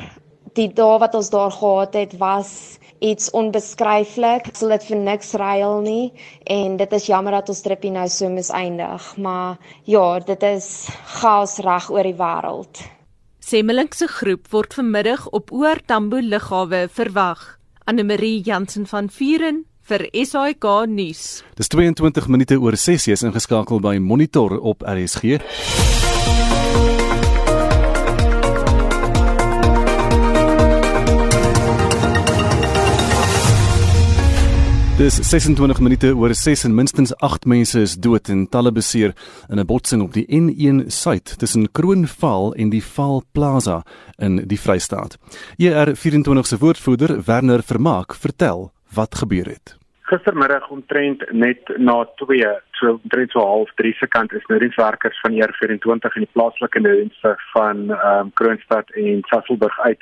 die 0.54 0.69
dae 0.69 0.99
wat 0.99 1.14
ons 1.14 1.31
daar 1.31 1.50
gehad 1.50 1.95
het 1.95 2.16
was 2.19 2.78
iets 3.05 3.31
onbeskryflik. 3.37 4.49
Sal 4.57 4.73
dit 4.75 4.87
vir 4.89 5.01
niks 5.05 5.35
ruil 5.41 5.81
nie 5.85 6.07
en 6.51 6.79
dit 6.81 6.97
is 6.97 7.09
jammer 7.11 7.37
dat 7.37 7.51
ons 7.53 7.63
tripie 7.65 7.93
nou 7.93 8.07
so 8.09 8.31
mis 8.33 8.51
eindig, 8.55 9.11
maar 9.21 9.59
ja, 9.89 10.19
dit 10.25 10.49
is 10.49 10.89
chaos 11.19 11.59
reg 11.65 11.91
oor 11.93 12.09
die 12.09 12.17
wêreld. 12.19 12.85
Semmelink 13.45 13.93
se 13.93 14.09
groep 14.09 14.49
word 14.55 14.73
vanmiddag 14.73 15.27
op 15.37 15.53
Oor 15.53 15.83
Tambo 15.85 16.23
lughawe 16.23 16.87
verwag. 16.89 17.43
Anne 17.85 18.05
Marie 18.09 18.41
Jansen 18.41 18.87
van 18.89 19.11
Vuren 19.13 19.67
vir 19.85 20.07
SAK 20.17 20.65
nuus. 20.89 21.43
Dis 21.61 21.69
22 21.69 22.31
minute 22.33 22.57
oor 22.57 22.77
6 22.81 23.11
is 23.13 23.27
ingeskakel 23.29 23.85
by 23.85 23.99
Monitor 24.01 24.57
op 24.57 24.81
RSG. 24.89 26.04
Dis 34.95 35.17
26 35.27 35.81
minute 35.83 36.13
oor 36.15 36.31
6 36.39 36.61
en 36.69 36.75
minstens 36.75 37.11
8 37.19 37.49
mense 37.51 37.81
is 37.83 37.97
dood 37.99 38.29
en 38.31 38.45
talle 38.47 38.71
beseer 38.71 39.11
in 39.51 39.59
'n 39.59 39.67
botsing 39.67 40.03
op 40.03 40.13
die 40.15 40.27
N1 40.31 40.87
suid 40.87 41.39
tussen 41.39 41.73
Kroonval 41.73 42.55
en 42.55 42.71
die 42.71 42.85
Vaal 42.95 43.23
Plaza 43.33 43.83
in 44.19 44.37
die 44.47 44.61
Vrystaat. 44.65 45.19
ER24 45.59 46.47
se 46.47 46.59
woordvoerder 46.59 47.11
Werner 47.27 47.63
Vermaak 47.63 48.15
vertel 48.15 48.71
wat 48.95 49.15
gebeur 49.15 49.47
het. 49.47 49.77
Gistermiddag 50.03 50.69
omtrent 50.69 51.33
net 51.33 51.61
na 51.77 52.07
2, 52.17 52.61
so 52.71 52.87
omtrent 53.03 53.31
so 53.31 53.41
half 53.41 53.71
3 53.75 53.93
se 53.93 54.07
kant 54.07 54.33
is 54.33 54.47
nudienswerkers 54.47 55.21
van 55.21 55.33
ER24 55.33 56.15
in 56.15 56.25
die 56.27 56.33
plaaslike 56.33 56.81
nudienste 56.81 57.35
van 57.53 57.91
ehm 57.91 58.19
um, 58.21 58.33
Kroonstad 58.33 58.91
en 58.91 59.23
Sasolburg 59.27 59.81
uit 59.81 60.01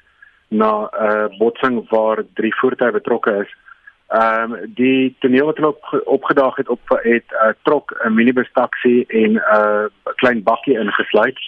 na 0.48 0.72
'n 0.84 1.06
uh, 1.08 1.38
botsing 1.38 1.88
waar 1.88 2.24
drie 2.34 2.54
voertuie 2.54 2.92
betrokke 2.92 3.40
is. 3.40 3.52
Ehm 4.12 4.52
um, 4.52 4.72
die 4.76 5.16
toneel 5.18 5.46
wat 5.46 5.56
hulle 5.56 5.68
op, 5.68 6.02
opgedaag 6.04 6.56
het 6.56 6.68
op 6.68 6.80
het 7.02 7.24
'n 7.30 7.46
uh, 7.46 7.52
trok 7.62 7.94
'n 8.04 8.14
minibus 8.14 8.50
taxi 8.52 9.04
en 9.08 9.32
'n 9.32 9.36
uh, 9.36 9.84
klein 10.14 10.42
bakkie 10.42 10.78
ingesluit. 10.78 11.38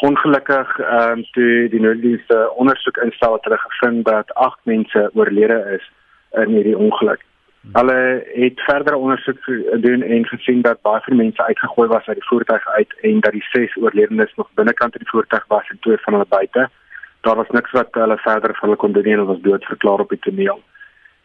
Ongelukkig 0.00 0.78
ehm 0.78 1.10
um, 1.10 1.24
toe 1.32 1.68
die 1.70 1.80
nooddienste 1.80 2.50
ondersoek 2.54 2.96
instel 2.96 3.32
het 3.32 3.44
hulle 3.44 3.58
gevind 3.58 4.04
dat 4.04 4.34
8 4.34 4.58
mense 4.62 5.10
oorlede 5.14 5.58
is 5.76 5.90
in 6.42 6.48
hierdie 6.54 6.76
ongeluk. 6.76 7.20
Hulle 7.72 8.24
het 8.34 8.60
verdere 8.60 8.96
ondersoek 8.96 9.38
gedoen 9.42 10.02
en 10.02 10.26
gesien 10.26 10.62
dat 10.62 10.82
baie 10.82 11.00
van 11.00 11.16
die 11.16 11.22
mense 11.22 11.44
uitgegooi 11.44 11.88
was 11.88 12.06
uit 12.06 12.16
die 12.16 12.28
voertuig 12.28 12.68
uit 12.68 12.94
en 13.00 13.20
dat 13.20 13.32
die 13.32 13.46
6 13.50 13.76
oorlewendes 13.76 14.34
nog 14.34 14.48
binnekant 14.54 14.92
in 14.92 15.00
die 15.04 15.10
voertuig 15.10 15.44
was 15.48 15.68
en 15.68 15.78
twee 15.80 15.98
van 15.98 16.12
hulle 16.12 16.26
buite. 16.28 16.68
Daar 17.20 17.36
was 17.36 17.50
niks 17.50 17.70
wat 17.70 17.88
hulle 17.90 18.18
verder 18.18 18.54
van 18.54 18.68
hulle 18.68 18.76
kon 18.76 18.92
doen 18.92 19.02
nie, 19.04 19.12
hulle 19.12 19.32
was 19.32 19.40
dood 19.40 19.64
verklaar 19.64 20.00
op 20.00 20.08
die 20.08 20.18
toneel 20.18 20.62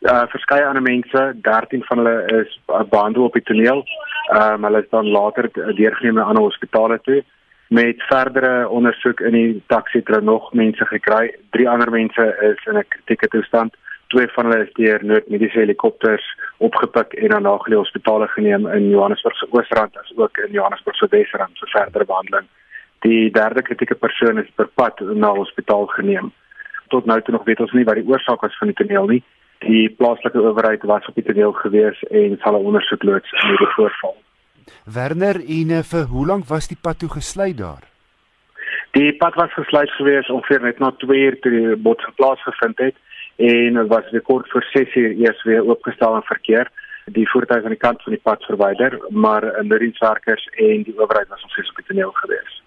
uh 0.03 0.23
verskeie 0.27 0.65
ander 0.67 0.83
mense, 0.83 1.21
13 1.41 1.83
van 1.87 1.97
hulle 1.97 2.41
is 2.41 2.59
behandel 2.89 3.23
op 3.23 3.33
die 3.33 3.43
toneel. 3.43 3.83
Ehm 4.31 4.53
um, 4.53 4.63
hulle 4.67 4.81
is 4.83 4.89
dan 4.89 5.07
later 5.07 5.49
deurgeneem 5.51 6.19
na 6.19 6.27
ander 6.27 6.43
hospitale 6.43 6.99
toe 7.03 7.23
met 7.67 8.03
verdere 8.07 8.69
ondersoek 8.69 9.19
in 9.19 9.31
die 9.31 9.63
taxi 9.67 9.97
het 9.97 10.07
hulle 10.07 10.21
nog 10.21 10.51
mense 10.53 10.85
gekry. 10.85 11.31
Drie 11.55 11.69
ander 11.69 11.91
mense 11.91 12.25
is 12.49 12.65
in 12.65 12.77
'n 12.77 12.87
kritieke 12.87 13.27
toestand. 13.27 13.75
Twee 14.07 14.27
van 14.27 14.45
hulle 14.45 14.65
is 14.65 14.73
deur 14.73 15.05
noodmediese 15.05 15.59
helikopters 15.59 16.25
opgepik 16.57 17.13
en 17.13 17.41
na 17.41 17.57
geleë 17.57 17.83
hospitale 17.83 18.27
geneem 18.27 18.67
in 18.67 18.89
Johannesburg 18.89 19.35
se 19.37 19.47
Oosrand 19.49 19.97
as 19.97 20.13
ook 20.15 20.37
in 20.37 20.51
Johannesburg 20.51 20.95
se 20.97 21.07
Wesrand 21.09 21.59
vir 21.59 21.69
verdere 21.69 22.05
behandeling. 22.05 22.47
Die 22.99 23.31
derde 23.31 23.61
kritieke 23.61 23.95
persoon 23.95 24.37
is 24.37 24.51
per 24.55 24.67
pad 24.67 24.99
na 24.99 25.33
hospitaal 25.33 25.85
geneem. 25.85 26.31
Tot 26.87 27.05
nou 27.05 27.21
toe 27.21 27.33
nog 27.33 27.43
weet 27.43 27.59
ons 27.59 27.71
nie 27.71 27.83
wat 27.83 27.95
die 27.95 28.07
oorsaak 28.07 28.41
was 28.41 28.57
van 28.57 28.67
die 28.67 28.75
toneel 28.75 29.07
nie 29.07 29.23
die 29.67 29.89
plaaslike 29.89 30.39
owerheid 30.39 30.83
was 30.83 31.07
op 31.07 31.15
die 31.15 31.23
toneel 31.23 31.51
gewees 31.51 32.03
en 32.09 32.37
sal 32.41 32.59
'n 32.59 32.65
ondersoek 32.65 33.03
loods 33.03 33.31
in 33.31 33.47
hierdie 33.49 33.73
voorval. 33.75 34.15
Werner, 34.85 35.35
en 35.35 35.83
vir 35.83 36.05
hoe 36.13 36.25
lank 36.25 36.45
was 36.47 36.67
die 36.67 36.77
pad 36.81 36.99
toe 36.99 37.09
gesluit 37.09 37.57
daar? 37.57 37.83
Die 38.91 39.13
pad 39.17 39.35
was 39.35 39.53
gesluit 39.53 39.89
gewees 39.89 40.29
ongeveer 40.29 40.61
net 40.61 40.79
na 40.79 40.91
2 40.91 41.19
uur 41.19 41.39
toe 41.39 41.51
die 41.51 41.75
botsing 41.75 42.15
plaasgevind 42.15 42.77
het 42.77 42.95
en 43.35 43.73
dit 43.73 43.87
was 43.87 44.11
rekord 44.11 44.47
vir 44.47 44.63
6 44.73 44.95
uur 44.95 45.11
eers 45.11 45.43
weer 45.43 45.65
oopgestel 45.65 46.15
aan 46.15 46.23
verkeer. 46.23 46.69
Die 47.05 47.29
voertuie 47.29 47.63
aan 47.63 47.75
die 47.75 47.85
kant 47.87 48.03
van 48.03 48.13
die 48.13 48.21
pad 48.21 48.43
verwyder, 48.43 48.99
maar 49.09 49.57
inderdienswerkers 49.59 50.47
en 50.55 50.83
die 50.83 50.99
owerheid 50.99 51.27
was 51.27 51.41
nog 51.41 51.51
steeds 51.51 51.69
op 51.69 51.75
die 51.75 51.85
toneel 51.85 52.11
gewees. 52.11 52.62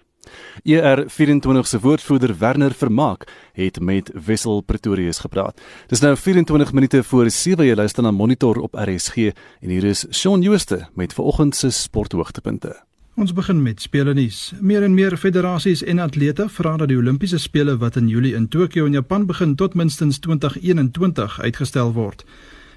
ER24 0.63 1.67
se 1.67 1.79
woordvoerder 1.79 2.37
Werner 2.37 2.73
Vermaak 2.73 3.27
het 3.53 3.79
met 3.79 4.11
Wessel 4.25 4.61
Pretorius 4.61 5.19
gepraat. 5.19 5.61
Dis 5.87 5.99
nou 5.99 6.15
24 6.17 6.73
minute 6.73 7.03
voor 7.03 7.29
7 7.29 7.65
jy 7.65 7.75
luister 7.75 8.03
na 8.03 8.11
Monitor 8.11 8.59
op 8.59 8.73
RSG 8.75 9.31
en 9.61 9.69
hier 9.69 9.83
is 9.83 10.05
Shaun 10.11 10.41
Jooste 10.41 10.87
met 10.93 11.13
vanoggend 11.13 11.55
se 11.55 11.69
sporthoogtepunte. 11.69 12.75
Ons 13.17 13.33
begin 13.33 13.61
met 13.61 13.81
spele 13.81 14.13
nuus. 14.13 14.51
Meer 14.61 14.83
en 14.85 14.93
meer 14.93 15.15
federasies 15.17 15.81
en 15.83 15.99
atlete 15.99 16.45
vra 16.53 16.75
dat 16.77 16.91
die 16.91 16.97
Olimpiese 16.97 17.39
spele 17.41 17.73
wat 17.81 17.95
in 17.97 18.07
Julie 18.07 18.35
in 18.37 18.45
Tokio 18.47 18.85
in 18.85 18.93
Japan 18.93 19.25
begin 19.25 19.55
tot 19.55 19.73
minstens 19.73 20.19
2021 20.19 21.39
uitgestel 21.41 21.93
word. 21.93 22.21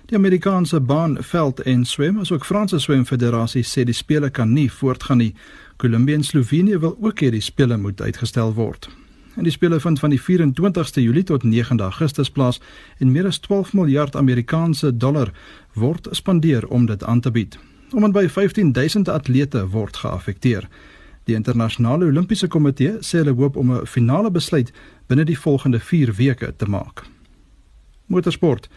Die 0.08 0.16
Amerikaanse 0.16 0.80
baan, 0.80 1.18
veld 1.22 1.60
en 1.60 1.84
swem, 1.84 2.16
asook 2.18 2.44
Franse 2.48 2.80
swemfederasie 2.80 3.66
sê 3.68 3.84
die 3.84 3.94
spele 3.94 4.30
kan 4.30 4.50
nie 4.56 4.70
voortgaan 4.72 5.20
nie. 5.20 5.34
Kolumbie 5.80 6.14
en 6.14 6.24
Slovenië 6.24 6.78
wil 6.78 6.96
ook 7.00 7.22
hê 7.24 7.30
die 7.32 7.40
spele 7.40 7.76
moet 7.80 8.00
uitgestel 8.00 8.52
word. 8.52 8.90
En 9.36 9.46
die 9.48 9.52
spele 9.52 9.78
vind 9.80 9.98
van 9.98 10.12
die 10.12 10.20
24ste 10.20 11.00
Julie 11.00 11.22
tot 11.24 11.44
9de 11.44 11.86
Augustus 11.86 12.28
plaas 12.30 12.60
en 12.98 13.12
meer 13.12 13.26
as 13.26 13.38
12 13.38 13.72
miljard 13.72 14.16
Amerikaanse 14.16 14.96
dollar 14.96 15.32
word 15.72 16.08
spandeer 16.10 16.66
om 16.68 16.84
dit 16.86 17.04
aan 17.04 17.20
te 17.20 17.30
bied. 17.30 17.56
Om 17.96 18.04
en 18.04 18.12
by 18.12 18.26
15000 18.28 19.08
atlete 19.08 19.64
word 19.72 19.96
geaffekteer. 19.96 20.68
Die 21.24 21.34
internasionale 21.34 22.04
Olimpiese 22.12 22.48
komitee 22.48 22.98
sê 23.00 23.24
hulle 23.24 23.32
hoop 23.40 23.56
om 23.56 23.72
'n 23.72 23.86
finale 23.86 24.30
besluit 24.30 24.72
binne 25.06 25.24
die 25.24 25.38
volgende 25.38 25.80
4 25.80 26.12
weke 26.14 26.52
te 26.56 26.66
maak. 26.66 27.06
Motorsport 28.06 28.68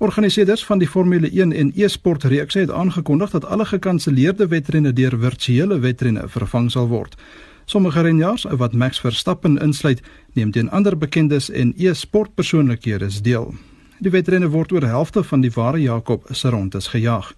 Organiseerders 0.00 0.64
van 0.64 0.78
die 0.80 0.88
Formule 0.88 1.28
1 1.30 1.52
en 1.52 1.72
e-sport 1.76 2.22
reeks 2.24 2.54
het 2.54 2.70
aangekondig 2.70 3.30
dat 3.30 3.44
alle 3.44 3.64
gekanselleerde 3.64 4.46
wedrenne 4.48 4.92
deur 4.92 5.12
virtuele 5.18 5.78
wedrenne 5.78 6.22
vervang 6.28 6.70
sal 6.72 6.88
word. 6.88 7.18
Sommige 7.64 8.00
renjaars, 8.00 8.46
wat 8.48 8.72
Max 8.72 9.00
Verstappen 9.00 9.58
insluit, 9.60 10.00
neem 10.32 10.50
teen 10.50 10.70
ander 10.70 10.96
bekendes 10.98 11.50
en 11.50 11.74
e-sport 11.76 12.34
persoonlikhede 12.34 13.10
deel. 13.22 13.52
Die 13.98 14.10
wedrenne 14.10 14.48
word 14.48 14.72
oor 14.72 14.88
helfte 14.88 15.22
van 15.22 15.44
die 15.44 15.52
ware 15.52 15.82
Jakob 15.82 16.24
se 16.32 16.48
rondes 16.48 16.88
gejaag. 16.88 17.34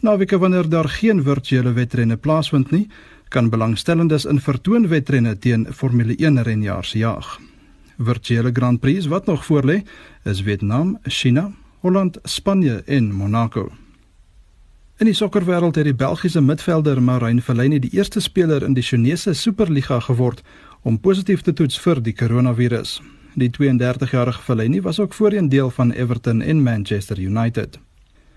Naweke 0.00 0.38
wanneer 0.38 0.68
daar 0.68 0.88
geen 0.88 1.22
virtuele 1.22 1.72
wedrenne 1.72 2.16
plaasvind 2.16 2.70
nie, 2.70 2.86
kan 3.28 3.50
belangstellendes 3.50 4.24
in 4.24 4.40
vertoonwedrenne 4.40 5.38
teen 5.38 5.68
Formule 5.72 6.16
1 6.16 6.42
renjaars 6.42 6.92
jaag. 6.92 7.40
Virtuele 7.98 8.50
Grand 8.52 8.80
Prix 8.80 9.06
wat 9.06 9.26
nog 9.26 9.44
voorlê, 9.44 9.82
is 10.24 10.40
Vietnam, 10.40 10.98
China, 11.04 11.52
Holland, 11.82 12.18
Spanje 12.22 12.82
en 12.86 13.12
Monaco. 13.12 13.72
In 14.96 15.08
die 15.08 15.14
sokkerwêreld 15.14 15.74
het 15.74 15.88
die 15.88 15.94
Belgiese 15.94 16.40
midvelder 16.40 17.00
Marijn 17.02 17.40
Fellaini 17.42 17.80
die 17.82 17.90
eerste 17.90 18.20
speler 18.22 18.62
in 18.62 18.76
die 18.78 18.84
Chinese 18.86 19.32
Superliga 19.34 19.98
geword 20.00 20.44
om 20.82 21.00
positief 21.00 21.42
te 21.42 21.52
toets 21.52 21.80
vir 21.82 21.98
die 21.98 22.14
koronavirus. 22.14 23.00
Die 23.34 23.50
32-jarige 23.50 24.44
Fellaini 24.46 24.78
was 24.82 25.00
ook 25.02 25.14
voorheen 25.14 25.48
deel 25.48 25.70
van 25.70 25.90
Everton 25.90 26.42
en 26.42 26.62
Manchester 26.62 27.18
United. 27.18 27.80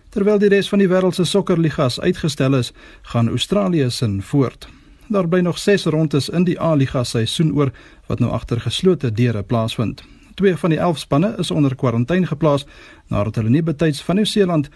Terwyl 0.09 0.41
die 0.41 0.49
res 0.49 0.69
van 0.73 0.81
die 0.81 0.89
wêreld 0.89 1.13
se 1.13 1.29
sokkerligas 1.29 1.99
uitgestel 1.99 2.57
is, 2.57 2.73
gaan 3.01 3.29
Australië 3.29 3.91
sin 3.91 4.23
voort. 4.25 4.65
Daar 5.07 5.29
bly 5.29 5.45
nog 5.45 5.61
6 5.61 5.85
rondes 5.85 6.29
in 6.29 6.49
die 6.49 6.57
A-liga 6.61 7.03
seisoen 7.03 7.53
oor 7.53 7.69
wat 8.09 8.19
nou 8.19 8.33
agter 8.33 8.65
geslote 8.65 9.13
deure 9.13 9.43
plaasvind. 9.43 10.01
Twee 10.35 10.55
van 10.55 10.69
die 10.69 10.79
11 10.79 10.99
spanne 10.99 11.35
is 11.39 11.51
onder 11.51 11.75
kwarantyne 11.75 12.27
geplaas 12.27 12.65
nadat 13.07 13.35
hulle 13.39 13.49
nie 13.49 13.63
betyds 13.63 14.01
van 14.03 14.19
Nieu-Seeland 14.19 14.69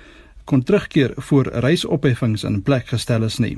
kon 0.44 0.64
terugkeer 0.64 1.14
voor 1.16 1.52
reisopheffings 1.54 2.44
in 2.44 2.62
plek 2.64 2.88
gestel 2.88 3.24
is 3.24 3.38
nie. 3.38 3.58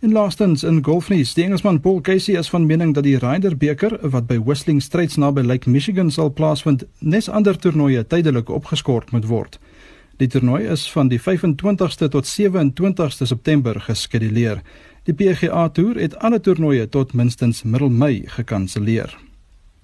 En 0.00 0.12
laastens 0.12 0.62
in 0.62 0.84
golfnuus, 0.84 1.34
die 1.34 1.44
Engelsman 1.44 1.80
Paul 1.80 2.00
Casey 2.00 2.36
is 2.36 2.50
van 2.52 2.66
mening 2.66 2.94
dat 2.94 3.04
die 3.04 3.16
Ryder 3.18 3.56
beker 3.56 3.98
wat 4.02 4.26
by 4.28 4.36
Whistling 4.44 4.82
Straits 4.82 5.16
naby 5.16 5.40
Lake 5.40 5.70
Michigan 5.70 6.10
sal 6.10 6.32
plaasvind, 6.32 6.84
nes 7.00 7.28
ander 7.28 7.56
toernooie 7.56 8.04
tydelik 8.04 8.52
opgeskort 8.52 9.10
moet 9.16 9.28
word. 9.30 9.56
Die 10.20 10.28
toernooi 10.28 10.66
is 10.72 10.84
van 10.92 11.08
die 11.08 11.20
25ste 11.20 12.10
tot 12.12 12.28
27ste 12.28 13.28
September 13.28 13.80
geskeduleer. 13.80 14.60
Die 15.08 15.14
PGA 15.14 15.68
Tour 15.68 16.00
het 16.00 16.16
alle 16.18 16.40
toernooie 16.40 16.88
tot 16.88 17.12
minstens 17.12 17.62
middel 17.62 17.88
Mei 17.88 18.22
gekanselleer. 18.36 19.16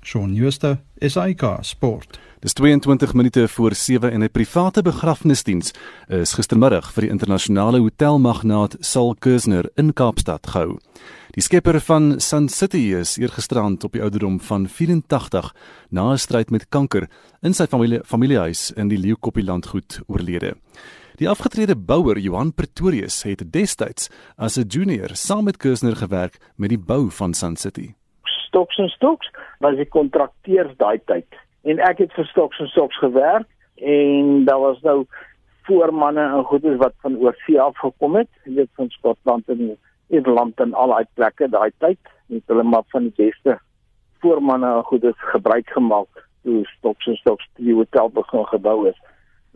Shaun 0.02 0.34
Schuster, 0.36 0.82
SAK 0.98 1.58
Sport. 1.62 2.18
Dis 2.42 2.52
22 2.52 3.14
minute 3.14 3.48
voor 3.48 3.74
7 3.74 4.10
en 4.12 4.22
'n 4.22 4.30
private 4.30 4.82
begrafnisdiens 4.82 5.70
is 6.08 6.32
gistermiddag 6.32 6.92
vir 6.92 7.02
die 7.02 7.10
internasionale 7.10 7.78
hotelmagnaat 7.78 8.76
Sal 8.80 9.14
Kersner 9.14 9.70
in 9.74 9.92
Kaapstad 9.92 10.46
gehou. 10.46 10.78
Die 11.30 11.42
skepper 11.42 11.80
van 11.80 12.20
Sun 12.20 12.48
City 12.48 12.94
is 12.94 13.16
eergisterand 13.16 13.84
op 13.84 13.92
die 13.92 14.02
ouderdom 14.02 14.40
van 14.40 14.68
84 14.68 15.54
na 15.90 16.12
'n 16.12 16.18
stryd 16.18 16.50
met 16.50 16.68
kanker 16.68 17.08
in 17.42 17.54
sy 17.54 17.66
familie 17.66 18.00
familiehuis 18.04 18.72
in 18.76 18.88
die 18.88 18.98
Leeukoppie 18.98 19.44
landgoed 19.44 20.00
oorlede. 20.06 20.56
Die 21.16 21.28
afgetrede 21.28 21.76
bouer 21.76 22.18
Johan 22.18 22.54
Pretorius 22.54 23.22
het 23.22 23.52
destyds 23.52 24.08
as 24.36 24.56
'n 24.56 24.66
junior 24.66 25.10
saam 25.14 25.44
met 25.44 25.56
Kersner 25.56 25.96
gewerk 25.96 26.38
met 26.56 26.68
die 26.68 26.78
bou 26.78 27.10
van 27.10 27.34
Sun 27.34 27.56
City. 27.56 27.94
Stocks 28.52 28.76
en 28.76 28.88
Stocks 28.88 29.30
was 29.64 29.78
die 29.80 29.88
kontrakteurs 29.88 30.72
daai 30.76 31.00
tyd. 31.08 31.36
En 31.64 31.78
ek 31.80 32.02
het 32.02 32.10
vir 32.12 32.26
Stocks 32.28 32.58
en 32.60 32.68
Stocks 32.68 32.98
gewerk 33.00 33.48
en 33.80 34.42
daar 34.44 34.60
was 34.60 34.82
nou 34.84 35.06
voormanne 35.64 36.20
en 36.20 36.44
goedes 36.50 36.76
wat 36.82 36.92
van 37.00 37.16
oorsee 37.16 37.56
af 37.60 37.78
gekom 37.80 38.18
het. 38.20 38.28
Weet 38.44 38.68
van 38.76 38.90
Skotland 38.92 39.48
en 39.48 39.78
Ierland 40.12 40.60
en 40.60 40.74
al 40.74 40.92
daai 40.92 41.08
plekke 41.14 41.48
daai 41.48 41.70
tyd 41.80 42.12
het 42.28 42.52
hulle 42.52 42.66
maar 42.68 42.84
van 42.92 43.08
die 43.08 43.14
beste 43.24 43.56
voormanne 44.20 44.74
en 44.82 44.84
goedes 44.90 45.16
gebruik 45.32 45.72
gemaak 45.72 46.28
toe 46.44 46.60
Stocks 46.76 47.08
en 47.08 47.16
Stocks 47.22 47.48
die 47.56 47.72
hotel 47.72 48.12
begin 48.12 48.44
gebou 48.52 48.76
is. 48.92 49.00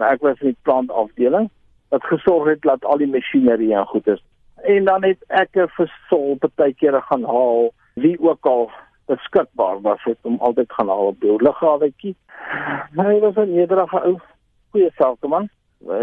Maar 0.01 0.17
ek 0.17 0.25
was 0.25 0.41
in 0.41 0.55
die 0.55 0.63
plant 0.65 0.89
afdeling 1.05 1.51
wat 1.93 2.09
gesorg 2.15 2.49
het 2.55 2.65
dat 2.65 2.89
al 2.89 3.05
die 3.05 3.13
masjinerie 3.13 3.75
en 3.77 3.93
goed 3.93 4.09
is. 4.09 4.25
En 4.65 4.89
dan 4.89 5.05
het 5.05 5.21
ek 5.29 5.53
'n 5.53 5.69
versol 5.77 6.39
baie 6.57 6.73
kere 6.73 7.05
gaan 7.13 7.29
haal 7.29 7.75
wie 7.95 8.17
ook 8.21 8.47
al 8.47 8.71
beskikbaar 9.07 9.81
was 9.81 10.03
het 10.05 10.19
om 10.23 10.39
altyd 10.41 10.73
gaan 10.73 10.89
haal 10.89 11.13
op 11.13 11.21
die 11.21 11.37
liggawetjie. 11.43 12.17
Hy 12.97 13.19
was 13.21 13.37
'n 13.37 13.55
nederige 13.55 14.01
ou 14.01 14.19
goeie 14.71 14.91
sakeman. 14.99 15.49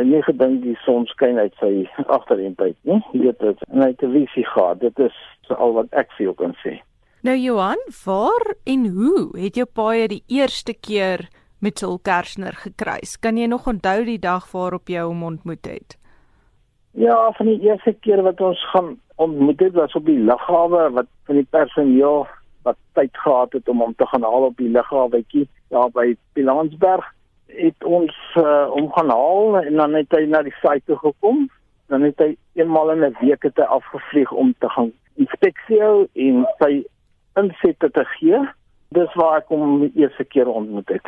Nie 0.03 0.21
gedink 0.21 0.61
die 0.63 0.77
son 0.85 1.05
skyn 1.05 1.37
uit 1.37 1.53
sy 1.59 1.89
agterentyd 2.07 2.75
nie. 2.81 3.01
Jy 3.11 3.19
weet 3.19 3.39
dit. 3.39 3.63
En 3.69 3.81
hy 3.81 3.87
het 3.87 4.03
'n 4.03 4.11
visie 4.11 4.45
gehad. 4.45 4.79
Dit 4.79 4.99
is 4.99 5.15
al 5.49 5.73
wat 5.73 5.87
ek 5.91 6.11
vir 6.17 6.25
jou 6.25 6.35
kan 6.35 6.55
sê. 6.63 6.79
Nou 7.23 7.37
Johan, 7.37 7.79
waar 8.05 8.55
en 8.65 8.87
hoe 8.87 9.29
het 9.39 9.55
jou 9.55 9.65
paai 9.65 10.07
die 10.07 10.23
eerste 10.27 10.73
keer 10.73 11.29
met 11.59 11.79
Sil 11.79 11.99
Kersner 12.03 12.53
gekruis? 12.53 13.19
Kan 13.19 13.37
jy 13.37 13.45
nog 13.47 13.67
onthou 13.67 14.03
die 14.03 14.19
dag 14.19 14.51
waarop 14.51 14.87
jy 14.87 14.99
hom 14.99 15.23
ontmoet 15.23 15.65
het? 15.65 15.97
Ja, 16.91 17.31
van 17.31 17.45
die 17.45 17.61
eerste 17.61 17.93
keer 17.93 18.21
wat 18.21 18.41
ons 18.41 18.69
gaan 18.69 18.99
ontmoet 19.15 19.59
het 19.59 19.73
was 19.73 19.93
op 19.93 20.05
die 20.05 20.19
lughawe 20.19 20.89
wat 20.91 21.07
van 21.25 21.35
die 21.35 21.47
personeel 21.49 22.27
wat 22.63 22.77
tyd 22.93 23.17
gehad 23.17 23.53
het 23.53 23.69
om 23.69 23.79
hom 23.79 23.95
te 23.95 24.05
gaan 24.05 24.23
haal 24.23 24.49
op 24.49 24.57
die 24.57 24.69
lughawetjie 24.69 25.47
daar 25.73 25.91
by 25.93 26.13
Pilansberg 26.33 27.05
het 27.53 27.83
ons 27.83 28.15
uh, 28.37 28.69
om 28.73 28.91
gaan 28.91 29.09
haal 29.09 29.59
en 29.61 29.75
dan 29.75 29.93
het 29.93 30.15
hy 30.15 30.25
na 30.29 30.41
die 30.45 30.55
site 30.61 30.85
toe 30.89 30.97
gekom. 31.01 31.45
Dan 31.91 32.01
het 32.07 32.19
hy 32.23 32.33
eenmal 32.57 32.91
in 32.95 33.05
'n 33.05 33.15
week 33.21 33.43
het 33.43 33.57
hy 33.57 33.67
afgevlieg 33.77 34.31
om 34.31 34.53
te 34.59 34.69
gaan 34.69 34.91
inspeksie 35.15 35.81
hou 35.81 36.07
en 36.13 36.45
sy 36.59 36.83
insette 37.37 37.89
te 37.91 38.05
gee. 38.17 38.39
Dis 38.89 39.13
waar 39.13 39.37
ek 39.37 39.47
hom 39.47 39.79
die 39.79 39.91
eerste 40.01 40.23
keer 40.23 40.47
ontmoet 40.47 40.89
het. 40.89 41.07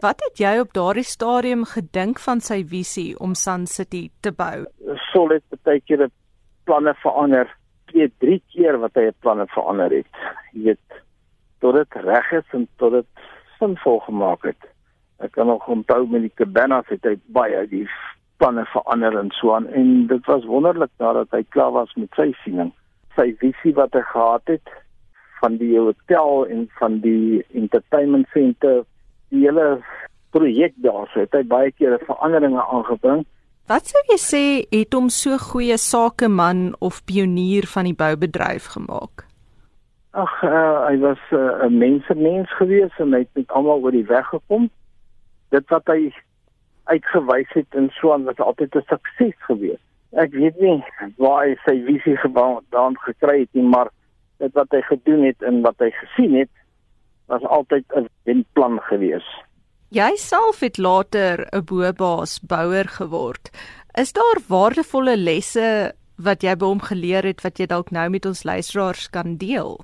Wat 0.00 0.20
het 0.28 0.38
jy 0.38 0.58
op 0.60 0.72
daardie 0.72 1.04
stadium 1.04 1.64
gedink 1.64 2.18
van 2.18 2.40
sy 2.40 2.64
visie 2.64 3.18
om 3.18 3.34
Sun 3.34 3.66
City 3.66 4.10
te 4.20 4.32
bou? 4.32 4.66
Sou 5.12 5.28
dit 5.28 5.42
baie 5.62 5.80
keer 5.80 6.08
planne 6.64 6.94
verander 7.02 7.48
twee, 7.90 8.08
drie 8.22 8.40
keer 8.52 8.78
wat 8.82 8.96
hy 8.98 9.10
planne 9.24 9.46
verander 9.52 9.92
het. 9.92 10.24
Jy 10.52 10.70
weet 10.70 10.98
tot 11.62 11.74
dit 11.74 12.00
reg 12.06 12.32
is 12.38 12.56
en 12.56 12.66
tot 12.80 12.94
dit 12.98 13.28
sinvol 13.58 14.00
gemaak 14.06 14.46
het. 14.46 14.68
Ek 15.18 15.34
kan 15.34 15.50
nog 15.50 15.66
onthou 15.68 16.04
met 16.06 16.28
die 16.28 16.34
cabanas 16.38 16.86
het 16.92 17.04
hy 17.06 17.16
baie 17.34 17.64
die 17.70 17.86
planne 18.38 18.64
verander 18.70 19.16
en 19.18 19.32
so 19.34 19.54
aan 19.56 19.66
en 19.74 20.06
dit 20.10 20.28
was 20.30 20.46
wonderlik 20.46 20.92
nadat 21.02 21.32
hy 21.34 21.42
klaar 21.54 21.74
was 21.74 21.94
met 21.98 22.12
sy 22.18 22.30
siening. 22.44 22.70
Sy 23.18 23.32
visie 23.40 23.74
wat 23.74 23.96
hy 23.98 24.04
gehad 24.12 24.54
het 24.54 24.74
van 25.40 25.58
die 25.58 25.74
hotel 25.78 26.46
en 26.46 26.68
van 26.78 27.00
die 27.02 27.42
entertainment 27.54 28.30
center, 28.34 28.84
die 29.34 29.42
hele 29.46 29.80
projek 30.34 30.74
daar, 30.84 31.06
so 31.10 31.22
het 31.24 31.34
hy 31.34 31.42
baie 31.50 31.74
keer 31.74 31.98
veranderinge 32.06 32.62
aangebring 32.62 33.24
Wat 33.68 33.84
sou 33.84 34.00
jy 34.08 34.16
sê 34.16 34.44
het 34.72 34.94
hom 34.96 35.10
so 35.12 35.36
goeie 35.36 35.76
sakeman 35.76 36.70
of 36.80 37.02
pionier 37.04 37.66
van 37.68 37.84
die 37.84 37.96
boubedryf 37.96 38.70
gemaak? 38.72 39.26
Ag, 40.16 40.32
uh, 40.40 40.86
hy 40.86 40.94
was 41.02 41.20
eh, 41.36 41.36
'n 41.36 41.66
uh, 41.66 41.80
mensenmens 41.82 42.54
gewees 42.56 42.94
en 42.96 43.12
hy 43.12 43.20
het 43.26 43.34
met 43.36 43.52
almal 43.52 43.84
oor 43.84 43.92
die 43.92 44.08
weg 44.08 44.24
gekom. 44.32 44.70
Dit 45.52 45.68
wat 45.68 45.84
hy 45.92 46.08
uitgewys 46.88 47.52
het 47.52 47.76
in 47.76 47.90
Swaan 47.98 48.24
was 48.24 48.40
altyd 48.40 48.72
'n 48.74 48.88
sukses 48.88 49.36
gewees. 49.50 49.82
Ek 50.16 50.32
weet 50.32 50.56
nie 50.60 50.80
waar 51.20 51.44
hy 51.44 51.54
sy 51.66 51.76
visie 51.84 52.16
gebou 52.16 52.64
daan 52.72 52.96
gekry 53.04 53.40
het 53.44 53.52
nie, 53.52 53.68
maar 53.68 53.92
dit 54.38 54.52
wat 54.52 54.72
hy 54.72 54.80
gedoen 54.80 55.28
het 55.28 55.42
en 55.42 55.60
wat 55.60 55.76
hy 55.78 55.90
gesien 55.90 56.40
het 56.40 56.54
was 57.26 57.44
altyd 57.44 57.84
'n 57.92 58.08
wenplan 58.24 58.80
geweest. 58.80 59.47
Jy 59.88 60.18
self 60.20 60.60
het 60.60 60.76
later 60.76 61.48
'n 61.48 61.64
bobaas 61.64 62.40
bouer 62.44 62.84
geword. 62.84 63.48
Is 63.96 64.12
daar 64.12 64.36
waardevolle 64.48 65.16
lesse 65.16 65.92
wat 66.16 66.42
jy 66.42 66.56
by 66.56 66.66
hom 66.66 66.80
geleer 66.80 67.24
het 67.24 67.40
wat 67.40 67.58
jy 67.58 67.66
dalk 67.66 67.90
nou 67.90 68.10
met 68.10 68.26
ons 68.26 68.44
luisteraars 68.44 69.08
kan 69.10 69.36
deel? 69.36 69.80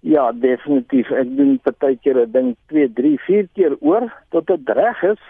Ja, 0.00 0.32
definitief. 0.32 1.10
Ek 1.10 1.36
doen 1.36 1.58
partykeer 1.62 2.26
'n 2.26 2.32
ding 2.32 2.56
2, 2.66 2.92
3, 2.92 3.18
4 3.18 3.48
keer 3.54 3.76
oor 3.80 4.12
tot 4.30 4.46
dit 4.46 4.68
reg 4.68 5.02
is 5.02 5.24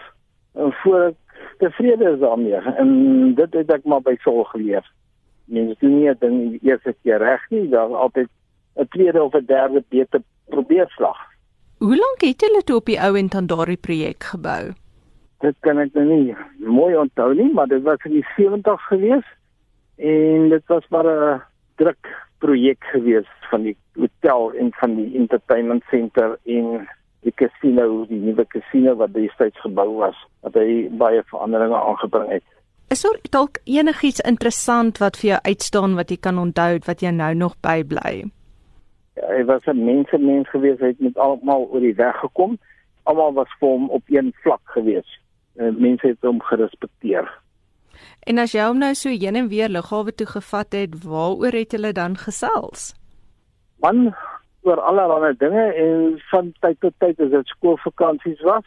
en 0.55 0.73
voor 0.83 1.01
ek 1.07 1.15
tevrede 1.59 2.11
is 2.11 2.19
daarmee. 2.19 2.59
En 2.75 3.35
dit 3.35 3.53
het 3.53 3.71
ek 3.71 3.85
maar 3.85 4.01
by 4.01 4.17
Sol 4.19 4.43
geleer. 4.43 4.83
Mense 5.45 5.75
doen 5.79 5.99
nie 5.99 6.09
'n 6.09 6.17
ding 6.19 6.51
die 6.51 6.69
eerste 6.69 6.93
keer 7.03 7.17
reg 7.17 7.49
nie, 7.49 7.69
daar 7.69 7.95
altyd 7.95 8.27
'n 8.75 8.87
tweede 8.89 9.23
of 9.23 9.33
'n 9.33 9.45
derde 9.45 9.83
beter 9.89 10.21
probeer 10.49 10.89
slag. 10.89 11.28
Hoe 11.79 11.95
lank 11.95 12.21
het 12.21 12.41
julle 12.43 12.59
toe 12.67 12.75
op 12.75 12.89
die 12.91 12.99
ou 12.99 13.13
en 13.15 13.27
dan 13.31 13.45
daardie 13.47 13.79
projek 13.79 14.25
gebou? 14.33 14.73
Dit 15.39 15.55
kan 15.63 15.77
ek 15.79 15.93
nou 15.95 16.03
nie 16.09 16.33
mooi 16.59 16.97
onthou 16.99 17.29
nie, 17.37 17.47
maar 17.55 17.69
dit 17.71 17.83
was 17.85 18.03
in 18.03 18.17
die 18.17 18.25
70's 18.35 18.87
gewees 18.89 19.27
en 19.95 20.49
dit 20.51 20.65
was 20.67 20.83
maar 20.91 21.07
'n 21.07 21.41
druk 21.79 22.09
projek 22.43 22.83
gewees 22.91 23.29
van 23.49 23.63
die 23.63 23.77
hotel 23.95 24.51
en 24.59 24.73
van 24.79 24.95
die 24.95 25.15
entertainment 25.15 25.83
center 25.91 26.37
in 26.43 26.87
die 27.23 27.31
casino, 27.31 28.05
die 28.09 28.19
nuwe 28.19 28.45
casino 28.47 28.95
wat 28.95 29.13
destyds 29.13 29.59
gebou 29.59 29.87
was, 30.03 30.15
wat 30.41 30.53
hy 30.53 30.89
baie 30.91 31.23
veranderinge 31.31 31.79
aangebring 31.79 32.31
het. 32.31 32.43
Is 32.89 33.01
daar 33.01 33.19
dalk 33.29 33.57
enigiets 33.63 34.19
interessant 34.19 34.97
wat 34.97 35.17
vir 35.17 35.29
jou 35.29 35.39
uitstaan 35.41 35.95
wat 35.95 36.09
jy 36.09 36.17
kan 36.17 36.37
onthou 36.37 36.79
wat 36.85 37.01
jy 37.01 37.11
nou 37.11 37.33
nog 37.33 37.55
bybly? 37.61 38.27
Hy 39.27 39.43
was 39.45 39.65
'n 39.65 39.83
mensenmens 39.85 40.49
gewees, 40.49 40.79
hy 40.79 40.87
het 40.87 40.99
met 40.99 41.17
almal 41.17 41.67
oor 41.71 41.79
die 41.79 41.95
weg 41.95 42.19
gekom. 42.19 42.57
Almal 43.03 43.33
was 43.33 43.51
vir 43.59 43.69
hom 43.69 43.89
op 43.89 44.03
een 44.05 44.33
vlak 44.43 44.61
gewees. 44.63 45.19
En 45.55 45.81
mense 45.81 46.07
het 46.07 46.21
hom 46.21 46.41
gerespekteer. 46.41 47.39
En 48.19 48.37
as 48.37 48.51
jy 48.51 48.63
hom 48.63 48.77
nou 48.77 48.93
so 48.93 49.09
heen 49.09 49.35
en 49.35 49.47
weer 49.47 49.69
lughawe 49.69 50.15
toe 50.15 50.27
gevat 50.27 50.71
het, 50.71 51.03
waaroor 51.03 51.51
het 51.51 51.71
julle 51.71 51.91
dan 51.91 52.17
gesels? 52.17 52.95
Man, 53.79 54.15
oor 54.61 54.79
allerlei 54.79 55.33
dinge 55.37 55.73
en 55.73 56.21
van 56.31 56.53
tyd 56.59 56.79
tot 56.79 56.93
tyd 56.97 57.19
as 57.19 57.29
dit 57.29 57.47
skoolvakansies 57.47 58.41
was, 58.41 58.65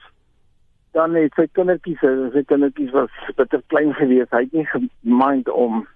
dan 0.93 1.15
het 1.15 1.33
sy 1.35 1.47
kindertjies, 1.53 2.01
sy 2.33 2.43
kindertjies 2.45 2.91
was 2.91 3.11
bitter 3.37 3.63
klein 3.67 3.95
gewees. 3.95 4.31
Hy 4.31 4.45
het 4.45 4.53
nie 4.53 4.67
gemind 4.67 5.49
om 5.49 5.87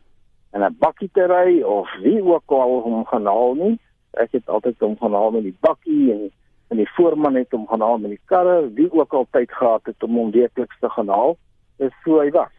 in 0.53 0.62
'n 0.62 0.77
bakkie 0.79 1.11
te 1.12 1.27
ry 1.27 1.62
of 1.62 1.88
wie 2.01 2.23
ook 2.25 2.51
al 2.51 2.81
hom 2.81 3.05
gaan 3.05 3.27
haal 3.27 3.55
nie 3.55 3.79
ek 4.16 4.33
het 4.33 4.48
altyd 4.48 4.81
hom 4.81 4.96
gaan 5.00 5.12
haal 5.12 5.31
met 5.31 5.42
die 5.42 5.57
bakkie 5.61 6.12
en 6.12 6.26
en 6.68 6.81
die 6.81 6.88
voorman 6.96 7.37
het 7.38 7.52
hom 7.55 7.66
gaan 7.70 7.81
haal 7.81 7.98
met 8.02 8.16
die 8.16 8.22
karre 8.31 8.70
wie 8.74 8.88
ook 8.90 9.12
al 9.14 9.26
tyd 9.31 9.52
gehad 9.52 9.87
het 9.87 10.02
om 10.02 10.16
hom 10.18 10.31
weekliks 10.35 10.79
te 10.81 10.90
gaan 10.90 11.09
haal 11.09 11.37
is 11.79 11.92
so 12.05 12.18
hy 12.20 12.31
was. 12.35 12.52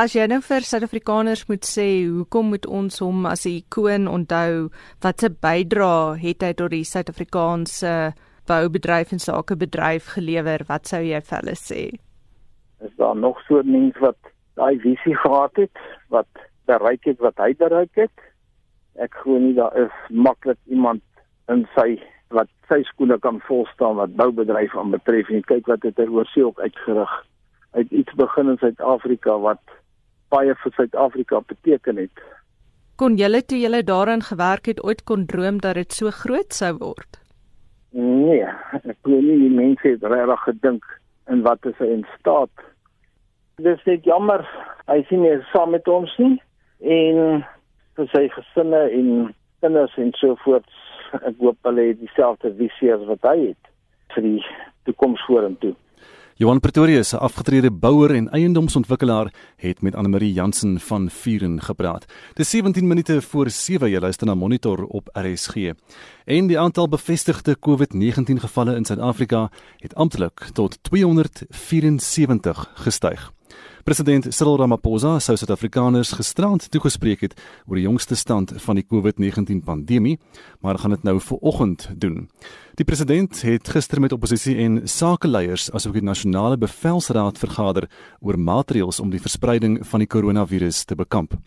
As 0.00 0.14
jy 0.16 0.24
nou 0.30 0.38
vir 0.40 0.64
Suid-Afrikaners 0.64 1.42
moet 1.50 1.66
sê 1.68 1.86
hoekom 2.06 2.54
moet 2.54 2.66
ons 2.66 3.02
hom 3.04 3.26
as 3.26 3.44
'n 3.44 3.60
ikoon 3.60 4.08
onthou? 4.08 4.70
Wat 5.02 5.22
'n 5.22 5.36
bydrae 5.42 6.16
het 6.22 6.42
hy 6.42 6.52
tot 6.54 6.70
die 6.70 6.84
Suid-Afrikaanse 6.84 8.14
boubedryf 8.46 9.12
en 9.12 9.18
sakebedryf 9.18 10.06
gelewer? 10.16 10.64
Wat 10.68 10.86
sou 10.86 11.02
jy 11.02 11.20
vir 11.20 11.38
hulle 11.38 11.56
sê? 11.56 11.82
Is 12.80 12.96
daar 12.96 13.16
nog 13.16 13.36
so 13.48 13.62
mense 13.62 14.00
wat 14.00 14.16
daai 14.54 14.78
visie 14.78 15.16
gehad 15.16 15.56
het 15.56 15.76
wat 16.08 16.28
bereik 16.64 17.04
het 17.04 17.18
wat 17.18 17.36
hy 17.36 17.54
bereik 17.54 17.94
het 17.94 18.29
ek 18.94 19.14
glo 19.22 19.38
nie 19.38 19.54
daar 19.54 19.76
is 19.78 19.92
maklik 20.10 20.58
iemand 20.66 21.02
in 21.48 21.66
sy 21.74 22.00
wat 22.34 22.48
sy 22.70 22.82
skoene 22.86 23.18
kan 23.18 23.40
volstaan 23.46 23.98
wat 23.98 24.14
boubedryf 24.18 24.76
aan 24.78 24.94
betref 24.94 25.30
en 25.30 25.46
kyk 25.46 25.66
wat 25.70 25.86
het 25.86 25.98
hy 25.98 26.06
oor 26.08 26.28
see 26.30 26.44
ook 26.46 26.60
uitgerig. 26.60 27.14
Uit 27.74 27.90
iets 27.90 28.14
begin 28.18 28.50
in 28.50 28.58
Suid-Afrika 28.58 29.38
wat 29.42 29.62
baie 30.30 30.54
vir 30.62 30.74
Suid-Afrika 30.76 31.40
beteken 31.46 31.98
het. 31.98 32.22
Kon 32.96 33.16
julle 33.18 33.42
toe 33.42 33.58
julle 33.58 33.82
daaraan 33.82 34.22
gewerk 34.22 34.66
het 34.70 34.82
ooit 34.84 35.02
kon 35.04 35.26
droom 35.26 35.58
dat 35.58 35.74
dit 35.74 35.92
so 35.92 36.10
groot 36.14 36.54
sou 36.54 36.74
word? 36.78 37.18
Nee 37.92 38.46
ek 38.84 38.98
glo 39.06 39.18
nie 39.18 39.38
die 39.46 39.54
mense 39.54 39.86
het 39.86 40.04
regtig 40.06 40.44
gedink 40.46 40.86
in 41.30 41.42
wat 41.46 41.66
is 41.66 41.78
hy 41.82 41.90
in 41.98 42.04
staat. 42.18 42.52
Dis 43.62 43.82
net 43.86 44.06
jammer. 44.08 44.44
Hy 44.88 45.02
sien 45.08 45.22
nie 45.24 45.36
saam 45.52 45.74
met 45.74 45.88
ons 45.88 46.12
nie. 46.22 46.36
En 46.80 47.42
vir 48.00 48.08
sy 48.14 48.24
gesinne 48.32 48.80
en 48.96 49.10
kinders 49.60 49.96
en 50.00 50.14
so 50.20 50.38
voort. 50.44 50.66
Ek 51.20 51.36
hoop 51.42 51.58
hulle 51.66 51.90
het 51.90 52.00
dieselfde 52.00 52.52
visie 52.56 52.92
as 52.94 53.04
wat 53.08 53.24
hy 53.28 53.36
het 53.50 53.70
vir 54.14 54.26
die 54.26 54.40
toekoms 54.88 55.22
vorentoe. 55.28 55.74
Johan 56.40 56.60
Pretorius, 56.60 57.12
'n 57.12 57.20
afgetrede 57.20 57.70
bouer 57.70 58.14
en 58.14 58.30
eiendomsontwikkelaar, 58.30 59.32
het 59.56 59.82
met 59.82 59.94
Anne-Marie 59.94 60.32
Jansen 60.32 60.80
van 60.80 61.10
Vuren 61.10 61.60
gepraat. 61.60 62.06
Dis 62.34 62.50
17 62.50 62.86
minute 62.86 63.22
voor 63.22 63.50
7 63.50 63.90
jy 63.90 64.00
luister 64.00 64.26
na 64.26 64.34
Monitor 64.34 64.84
op 64.84 65.08
RSG. 65.12 65.54
En 66.24 66.46
die 66.46 66.58
aantal 66.58 66.88
bevestigde 66.88 67.56
COVID-19 67.58 68.40
gevalle 68.40 68.76
in 68.76 68.84
Suid-Afrika 68.84 69.50
het 69.78 69.94
amptelik 69.94 70.40
tot 70.52 70.82
274 70.82 72.70
gestyg. 72.74 73.32
President 73.84 74.26
Cyril 74.28 74.58
Ramaphosa 74.60 75.14
sou 75.24 75.34
Suid-Afrikaners 75.40 76.10
gisterand 76.18 76.66
toegespreek 76.68 77.22
het 77.24 77.36
oor 77.64 77.78
die 77.78 77.86
jongste 77.86 78.16
stand 78.18 78.52
van 78.60 78.76
die 78.76 78.84
COVID-19 78.84 79.62
pandemie, 79.64 80.18
maar 80.60 80.78
gaan 80.78 80.92
dit 80.92 81.06
nou 81.08 81.16
vooroggend 81.20 81.86
doen. 81.96 82.26
Die 82.76 82.84
president 82.84 83.40
het 83.42 83.68
gister 83.72 84.00
met 84.00 84.12
oppositie 84.12 84.58
en 84.60 84.82
sakeleiers 84.88 85.70
asook 85.72 85.96
die 85.96 86.04
nasionale 86.04 86.58
bevelsraad 86.60 87.40
vergader 87.40 87.88
oor 88.20 88.38
maatreëls 88.38 89.00
om 89.00 89.10
die 89.10 89.20
verspreiding 89.20 89.80
van 89.88 90.04
die 90.04 90.08
koronavirus 90.08 90.84
te 90.84 90.94
bekamp. 90.94 91.38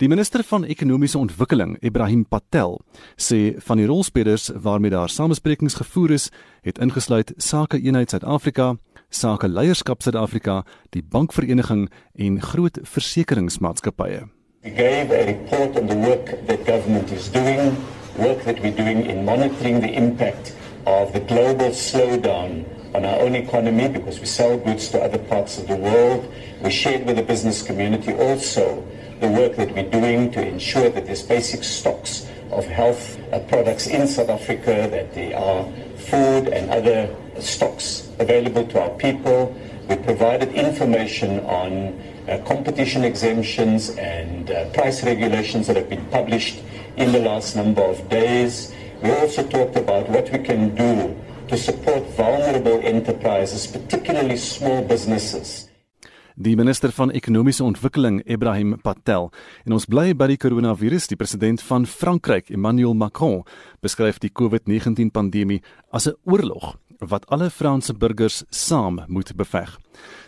Die 0.00 0.08
minister 0.08 0.44
van 0.44 0.64
ekonomiese 0.64 1.18
ontwikkeling, 1.18 1.76
Ibrahim 1.80 2.24
Patel, 2.24 2.80
sê 3.16 3.56
van 3.68 3.80
die 3.80 3.88
rolspelers 3.88 4.50
waarmee 4.56 4.92
daar 4.92 5.12
samesprekings 5.12 5.76
gevoer 5.80 6.16
is, 6.16 6.30
het 6.64 6.80
ingesluit 6.80 7.32
Sake 7.36 7.80
Eenheid 7.80 8.10
Suid-Afrika, 8.10 8.74
Sake 9.16 9.48
Leierskap 9.48 10.02
Suid-Afrika, 10.02 10.62
die 10.92 11.02
Bankvereniging 11.02 11.86
en 12.20 12.40
groot 12.42 12.78
versekeringsmaatskappye. 12.84 14.26
We 14.62 14.70
gave 14.70 15.10
a 15.10 15.24
report 15.24 15.78
on 15.80 15.86
the 15.86 15.96
work 15.96 16.46
that 16.46 16.66
government 16.66 17.10
is 17.10 17.30
doing, 17.32 17.76
work 18.18 18.44
that 18.44 18.60
we're 18.60 18.76
doing 18.76 19.06
in 19.06 19.24
monitoring 19.24 19.80
the 19.80 19.88
impact 19.88 20.52
of 20.84 21.14
the 21.14 21.20
global 21.20 21.72
slowdown 21.72 22.66
on 22.94 23.06
our 23.06 23.20
own 23.20 23.34
economy 23.34 23.88
because 23.88 24.20
we 24.20 24.26
sell 24.26 24.58
goods 24.58 24.90
to 24.90 25.00
other 25.00 25.18
parts 25.18 25.56
of 25.56 25.66
the 25.66 25.76
world. 25.76 26.30
We 26.60 26.70
shared 26.70 27.06
with 27.06 27.16
the 27.16 27.22
business 27.22 27.62
community 27.62 28.12
also 28.12 28.84
the 29.20 29.28
work 29.28 29.56
that 29.56 29.72
we're 29.72 29.90
doing 29.90 30.30
to 30.32 30.46
ensure 30.46 30.90
that 30.90 31.06
there's 31.06 31.22
basic 31.22 31.64
stocks 31.64 32.28
of 32.50 32.66
health 32.66 33.16
uh, 33.32 33.38
products 33.48 33.86
in 33.86 34.06
South 34.06 34.28
Africa, 34.28 34.88
that 34.90 35.14
there 35.14 35.38
are 35.38 35.64
food 35.96 36.48
and 36.48 36.68
other 36.70 37.08
stocks 37.40 38.08
available 38.18 38.66
to 38.68 38.80
our 38.80 38.90
people. 38.90 39.54
We 39.88 39.96
provided 39.96 40.52
information 40.52 41.40
on 41.40 42.00
uh, 42.28 42.38
competition 42.44 43.04
exemptions 43.04 43.90
and 43.90 44.50
uh, 44.50 44.68
price 44.70 45.04
regulations 45.04 45.66
that 45.68 45.76
have 45.76 45.88
been 45.88 46.04
published 46.06 46.62
in 46.96 47.12
the 47.12 47.20
last 47.20 47.56
number 47.56 47.82
of 47.82 48.08
days. 48.08 48.74
We 49.02 49.10
also 49.10 49.46
talked 49.46 49.76
about 49.76 50.08
what 50.08 50.32
we 50.32 50.38
can 50.38 50.74
do 50.74 51.14
to 51.48 51.56
support 51.56 52.02
vulnerable 52.16 52.80
enterprises, 52.82 53.66
particularly 53.66 54.36
small 54.36 54.82
businesses. 54.82 55.65
Die 56.36 56.56
minister 56.56 56.92
van 56.92 57.10
ekonomiese 57.10 57.64
ontwikkeling 57.64 58.20
Ibrahim 58.28 58.74
Patel 58.84 59.30
en 59.64 59.72
ons 59.72 59.88
bly 59.88 60.10
by 60.12 60.28
die 60.28 60.36
koronavirus 60.40 61.08
die 61.08 61.16
president 61.16 61.62
van 61.64 61.86
Frankryk 61.88 62.50
Emmanuel 62.52 62.92
Macron 62.94 63.40
beskryf 63.84 64.20
die 64.20 64.28
COVID-19 64.28 65.08
pandemie 65.16 65.62
as 65.90 66.06
'n 66.06 66.16
oorlog 66.24 66.76
wat 67.00 67.26
alle 67.30 67.50
Franse 67.50 67.94
burgers 67.94 68.44
saam 68.50 69.04
moet 69.08 69.36
beveg. 69.36 69.78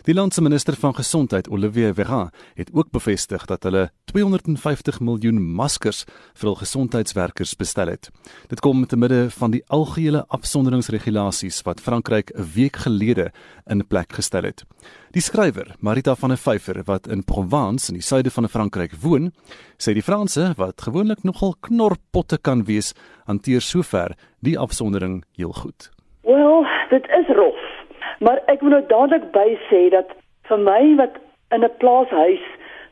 Die 0.03 0.13
land 0.13 0.33
se 0.33 0.41
minister 0.41 0.75
van 0.75 0.95
gesondheid, 0.95 1.49
Olivier 1.49 1.93
Véran, 1.93 2.31
het 2.55 2.69
ook 2.73 2.91
bevestig 2.91 3.45
dat 3.45 3.63
hulle 3.63 3.89
250 4.11 4.99
miljoen 4.99 5.41
maskers 5.41 6.05
vir 6.33 6.49
hul 6.49 6.55
gesondheidswerkers 6.55 7.55
bestel 7.59 7.91
het. 7.93 8.09
Dit 8.49 8.59
kom 8.59 8.85
te 8.87 8.97
midde 8.97 9.29
van 9.29 9.51
die 9.51 9.63
algehele 9.67 10.25
afsonderingsregulasies 10.27 11.61
wat 11.67 11.81
Frankryk 11.81 12.31
'n 12.35 12.47
week 12.55 12.75
gelede 12.75 13.31
in 13.67 13.87
plek 13.87 14.13
gestel 14.13 14.43
het. 14.43 14.65
Die 15.11 15.21
skrywer, 15.21 15.75
Marita 15.79 16.15
van 16.15 16.29
der 16.29 16.37
Vyver, 16.37 16.83
wat 16.85 17.07
in 17.07 17.23
Provence 17.23 17.89
in 17.89 17.97
die 17.97 18.03
suide 18.03 18.31
van 18.31 18.49
Frankryk 18.49 18.93
woon, 19.01 19.31
sê 19.77 19.93
die 19.93 20.03
Franse, 20.03 20.53
wat 20.57 20.81
gewoonlik 20.81 21.23
nogal 21.23 21.55
knorpotte 21.59 22.37
kan 22.37 22.63
wees, 22.65 22.93
hanteer 23.25 23.61
sover 23.61 24.15
die 24.41 24.57
afsondering 24.59 25.23
heel 25.35 25.53
goed. 25.53 25.89
Wel, 26.23 26.65
dit 26.89 27.05
is 27.19 27.35
rof. 27.35 27.68
Maar 28.19 28.41
ek 28.51 28.61
wil 28.61 28.75
nou 28.75 28.83
dadelik 28.87 29.29
by 29.31 29.47
sê 29.69 29.87
dat 29.95 30.11
vir 30.49 30.59
my 30.59 30.95
wat 30.99 31.15
in 31.55 31.63
'n 31.63 31.77
plaashuis 31.77 32.45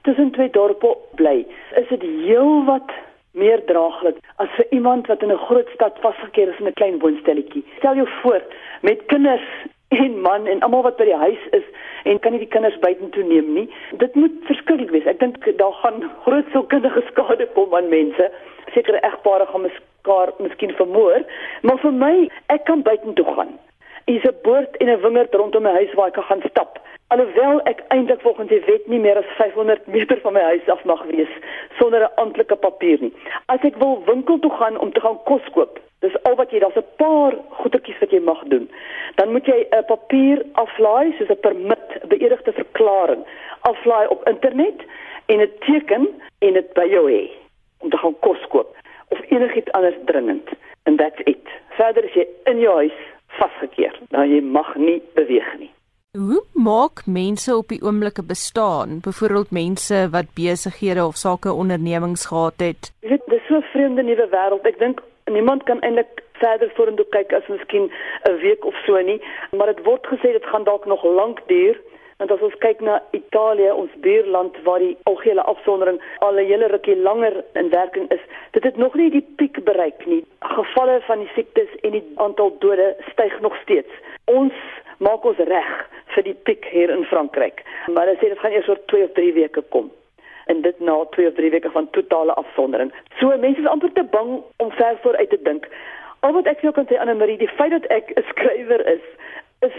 tussen 0.07 0.31
twee 0.31 0.49
dorpe 0.49 0.95
bly, 1.19 1.45
is 1.75 1.87
dit 1.89 2.01
heelwat 2.01 2.91
meer 3.31 3.61
draaglik 3.65 4.17
as 4.43 4.49
vir 4.57 4.65
iemand 4.69 5.07
wat 5.07 5.21
in 5.21 5.31
'n 5.31 5.45
groot 5.47 5.69
stad 5.73 5.99
vasgekeer 6.01 6.49
is 6.53 6.59
in 6.59 6.67
'n 6.67 6.79
klein 6.79 6.99
woonstelletjie. 6.99 7.65
Stel 7.77 7.95
jou 7.95 8.07
voor 8.21 8.41
met 8.81 9.05
kinders 9.05 9.47
en 9.87 10.21
man 10.21 10.47
en 10.47 10.59
almal 10.59 10.81
wat 10.81 10.97
by 10.97 11.05
die 11.05 11.21
huis 11.25 11.43
is 11.51 11.67
en 12.03 12.19
kan 12.19 12.31
nie 12.31 12.39
die 12.39 12.53
kinders 12.55 12.79
buitentoe 12.79 13.23
neem 13.23 13.53
nie. 13.53 13.69
Dit 13.97 14.15
moet 14.15 14.31
verskriklik 14.43 14.89
wees. 14.89 15.05
Ek 15.05 15.19
dink 15.19 15.57
daar 15.57 15.73
gaan 15.73 16.11
groot 16.23 16.45
sielkundige 16.51 17.03
skade 17.07 17.47
kom 17.53 17.75
aan 17.75 17.89
mense. 17.89 18.31
Sekere 18.73 18.99
egpare 18.99 19.45
gaan 19.45 19.61
mekaar 19.61 20.33
miskien 20.39 20.73
vermoor, 20.75 21.23
maar 21.61 21.77
vir 21.77 21.91
my, 21.91 22.29
ek 22.45 22.65
kan 22.65 22.81
buitentoe 22.81 23.25
gaan. 23.25 23.59
Is 24.07 24.23
'n 24.23 24.35
boord 24.41 24.77
en 24.77 24.87
'n 24.87 25.01
wingerd 25.01 25.33
rondom 25.33 25.63
my 25.63 25.71
huis 25.71 25.93
waar 25.93 26.07
ek 26.07 26.13
kan 26.13 26.23
gaan 26.23 26.49
stap. 26.49 26.79
Alhoewel 27.07 27.61
ek 27.63 27.83
eintlik 27.87 28.21
volgens 28.21 28.49
die 28.49 28.63
wet 28.65 28.87
nie 28.87 28.99
meer 28.99 29.17
as 29.17 29.35
500 29.35 29.87
meter 29.87 30.19
van 30.21 30.33
my 30.33 30.41
huis 30.41 30.69
af 30.69 30.83
mag 30.83 31.03
wees 31.03 31.33
sonder 31.79 32.01
'n 32.01 32.15
amptelike 32.15 32.55
papier 32.55 32.97
nie. 33.01 33.13
As 33.45 33.59
ek 33.61 33.75
wil 33.75 34.03
winkel 34.05 34.39
toe 34.39 34.51
gaan 34.51 34.79
om 34.79 34.91
te 34.91 34.99
gaan 34.99 35.19
kos 35.23 35.49
koop, 35.51 35.79
dis 35.99 36.23
al 36.23 36.35
wat 36.35 36.51
jy, 36.51 36.59
daar's 36.59 36.75
'n 36.75 36.95
paar 36.95 37.33
goedertjies 37.49 37.99
wat 37.99 38.11
jy 38.11 38.19
mag 38.19 38.43
doen. 38.43 38.69
Dan 39.15 39.31
moet 39.31 39.45
jy 39.45 39.67
'n 39.71 39.85
papier 39.85 40.45
aflaai 40.51 41.15
soos 41.17 41.29
'n 41.29 41.39
permit, 41.39 41.87
'n 42.03 42.07
beëdigde 42.07 42.53
verklaring, 42.53 43.25
aflaai 43.61 44.07
op 44.07 44.27
internet 44.27 44.79
en 45.25 45.37
dit 45.37 45.61
teken 45.61 46.07
en 46.39 46.53
dit 46.53 46.73
by 46.73 46.87
jou 46.89 47.11
hê 47.11 47.29
om 47.79 47.89
te 47.89 47.97
gaan 47.97 48.19
kos 48.19 48.47
koop 48.47 48.75
of 49.07 49.19
enigiets 49.29 49.71
anders 49.71 49.99
dringend 50.05 50.49
and 50.83 50.97
that's 50.97 51.21
it. 51.23 51.47
Verder 51.69 52.03
is 52.03 52.13
jy 52.13 52.27
in 52.43 52.59
jou 52.59 52.75
huis 52.75 52.99
vasgekeer. 53.39 53.99
Nou 54.09 54.25
jy 54.27 54.41
mag 54.41 54.75
nie 54.75 55.01
beweeg 55.15 55.49
nie. 55.59 55.71
Hoe 56.17 56.43
maak 56.53 57.05
mense 57.05 57.55
op 57.55 57.67
die 57.69 57.81
oomblikke 57.81 58.23
bestaan? 58.23 58.99
Byvoorbeeld 59.05 59.51
mense 59.51 60.07
wat 60.11 60.33
besighede 60.33 61.05
of 61.05 61.15
sake 61.15 61.51
ondernemings 61.51 62.25
gehad 62.25 62.57
het. 62.57 62.91
Jy 63.01 63.09
weet, 63.09 63.25
dis 63.25 63.47
so 63.47 63.55
'n 63.55 63.69
vreemde 63.73 64.03
nuwe 64.03 64.27
wêreld. 64.31 64.65
Ek 64.65 64.79
dink 64.79 65.03
niemand 65.25 65.63
kan 65.63 65.81
eintlik 65.81 66.23
verder 66.41 66.71
vorentoe 66.75 67.05
kyk 67.09 67.33
as 67.33 67.47
miskien 67.47 67.91
'n 68.29 68.37
week 68.41 68.65
of 68.65 68.75
so 68.85 69.01
nie, 69.01 69.21
maar 69.51 69.67
dit 69.73 69.85
word 69.85 70.07
gesê 70.07 70.31
dit 70.31 70.45
gaan 70.45 70.63
dalk 70.63 70.85
nog 70.85 71.03
lank 71.03 71.41
duur. 71.47 71.75
Want 72.17 72.31
as 72.31 72.41
ons 72.41 72.55
kyk 72.63 72.79
na 72.81 72.97
Italië, 73.13 73.71
ons 73.71 73.91
buurland 74.01 74.55
waar 74.65 74.81
die 74.81 74.95
algehele 75.09 75.43
afsondering 75.51 75.99
al 76.25 76.39
'n 76.39 76.49
hele 76.49 76.67
rukkie 76.67 76.95
langer 76.97 77.43
in 77.53 77.69
werking 77.69 78.11
is, 78.11 78.23
dit 78.51 78.63
het 78.63 78.77
nog 78.77 78.93
nie 78.93 79.09
die 79.09 79.25
piek 79.35 79.63
bereik 79.63 80.05
nie. 80.05 80.25
Gevalle 80.39 81.01
van 81.01 81.19
die 81.19 81.29
siektes 81.35 81.69
en 81.81 81.91
die 81.91 82.03
aantal 82.15 82.55
dode 82.59 82.95
styg 83.11 83.39
nog 83.41 83.55
steeds. 83.61 83.93
Ons 84.25 84.53
maak 84.97 85.25
ons 85.25 85.37
reg 85.37 85.89
vir 86.15 86.23
die 86.23 86.33
piek 86.33 86.65
hier 86.65 86.89
in 86.89 87.05
Frankryk. 87.05 87.61
Maar 87.87 88.05
hulle 88.05 88.17
sê 88.17 88.29
dit 88.29 88.39
gaan 88.39 88.51
eers 88.51 88.69
oor 88.69 88.81
2 88.85 89.03
of 89.03 89.11
3 89.11 89.33
weke 89.33 89.61
kom 89.69 89.91
en 90.45 90.61
dit 90.61 90.79
na 90.79 91.05
2 91.11 91.27
of 91.27 91.33
3 91.33 91.49
weke 91.49 91.69
van 91.71 91.89
totale 91.89 92.33
afsondering. 92.33 92.93
So 93.19 93.37
mense 93.37 93.59
is 93.59 93.67
amper 93.67 93.91
te 93.93 94.03
bang 94.03 94.41
om 94.57 94.71
ver 94.71 94.97
vooruit 95.01 95.29
te 95.29 95.39
dink. 95.41 95.67
Al 96.19 96.33
wat 96.33 96.47
ek 96.47 96.61
jou 96.65 96.73
kan 96.73 96.87
sê 96.89 96.97
Anne 96.97 97.13
Marie, 97.13 97.37
die 97.37 97.55
feit 97.59 97.71
dat 97.71 97.85
ek 97.85 98.11
'n 98.15 98.23
skrywer 98.29 98.87
is, 98.87 99.05
is 99.59 99.75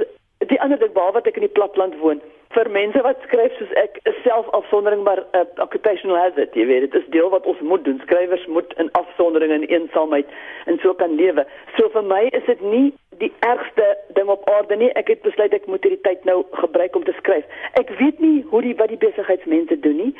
die 0.46 0.61
ander 0.61 0.79
ding 0.79 0.92
waar 0.92 1.12
wat 1.12 1.27
ek 1.27 1.37
in 1.37 1.46
die 1.46 1.57
platland 1.59 1.98
woon 1.98 2.22
vir 2.57 2.70
mense 2.72 3.01
wat 3.05 3.20
skryf 3.27 3.53
soos 3.59 3.72
ek 3.81 3.98
is 4.09 4.16
self 4.24 4.48
afsondering 4.57 5.03
maar 5.05 5.20
'n 5.20 5.40
uh, 5.40 5.62
occupational 5.64 6.16
hazard 6.16 6.55
jy 6.55 6.66
weet. 6.66 6.81
Dit 6.81 7.03
is 7.03 7.11
deel 7.16 7.29
wat 7.31 7.46
ons 7.46 7.61
moet 7.61 7.85
doen. 7.85 8.01
Skrywers 8.03 8.46
moet 8.46 8.72
in 8.77 8.90
afsondering 8.92 9.53
en 9.53 9.68
eensaamheid 9.68 10.27
en 10.64 10.79
so 10.83 10.94
kan 10.94 11.14
lewe. 11.14 11.46
So 11.77 11.88
vir 11.88 12.05
my 12.05 12.22
is 12.33 12.44
dit 12.46 12.61
nie 12.61 12.92
die 13.18 13.33
ergste 13.40 13.87
ding 14.14 14.29
op 14.29 14.48
aarde 14.51 14.77
nie. 14.77 14.90
Ek 14.92 15.09
het 15.09 15.22
besluit 15.22 15.53
ek 15.53 15.66
moet 15.66 15.83
hierdie 15.83 16.03
tyd 16.09 16.24
nou 16.24 16.44
gebruik 16.53 16.96
om 16.96 17.05
te 17.05 17.14
skryf. 17.18 17.44
Ek 17.72 17.90
weet 17.98 18.18
nie 18.18 18.44
hoe 18.51 18.62
die 18.62 18.77
wat 18.77 18.88
die 18.88 19.03
besigheidsmense 19.07 19.81
doen 19.81 19.96
nie. 19.96 20.14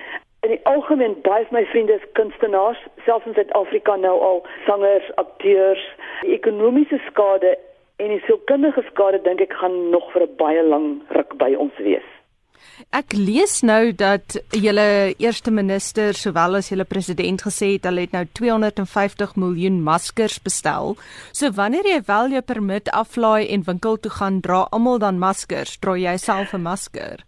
In 0.47 0.51
die 0.51 0.65
algemeen 0.65 1.17
baie 1.23 1.45
van 1.49 1.59
my 1.59 1.65
vriende 1.67 1.93
is 1.93 2.11
kunstenaars, 2.13 2.79
selfs 3.05 3.27
in 3.27 3.35
Suid-Afrika 3.35 3.97
nou 3.97 4.21
al 4.21 4.47
sangers, 4.67 5.09
akteurs. 5.15 5.83
Die 6.21 6.33
ekonomiese 6.37 7.01
skade 7.07 7.57
en 7.99 8.15
die 8.15 8.23
sielkundige 8.27 8.83
skade 8.91 9.19
dink 9.27 9.41
ek 9.41 9.59
gaan 9.61 9.91
nog 9.91 10.07
vir 10.13 10.23
'n 10.27 10.37
baie 10.39 10.63
lang 10.63 10.87
ruk 11.11 11.37
by 11.39 11.55
ons 11.55 11.77
wees. 11.79 12.09
Ek 12.95 13.13
lees 13.13 13.63
nou 13.67 13.93
dat 13.93 14.37
julle 14.55 15.15
eerste 15.19 15.51
minister 15.51 16.15
sowel 16.15 16.59
as 16.61 16.71
julle 16.71 16.87
president 16.89 17.43
gesê 17.43 17.73
het 17.75 17.85
hulle 17.89 18.05
het 18.07 18.13
nou 18.13 18.25
250 18.41 19.35
miljoen 19.37 19.83
maskers 19.83 20.39
bestel. 20.43 20.97
So 21.33 21.51
wanneer 21.51 21.87
jy 21.91 22.01
wel 22.07 22.31
jou 22.37 22.43
permit 22.43 22.91
aflaai 22.91 23.49
en 23.49 23.67
winkel 23.67 23.99
toe 23.99 24.11
gaan, 24.11 24.41
dra 24.41 24.67
almal 24.71 24.99
dan 24.99 25.19
maskers. 25.19 25.77
Dra 25.79 25.97
jy 25.97 26.17
self 26.17 26.55
'n 26.55 26.63
masker? 26.63 27.25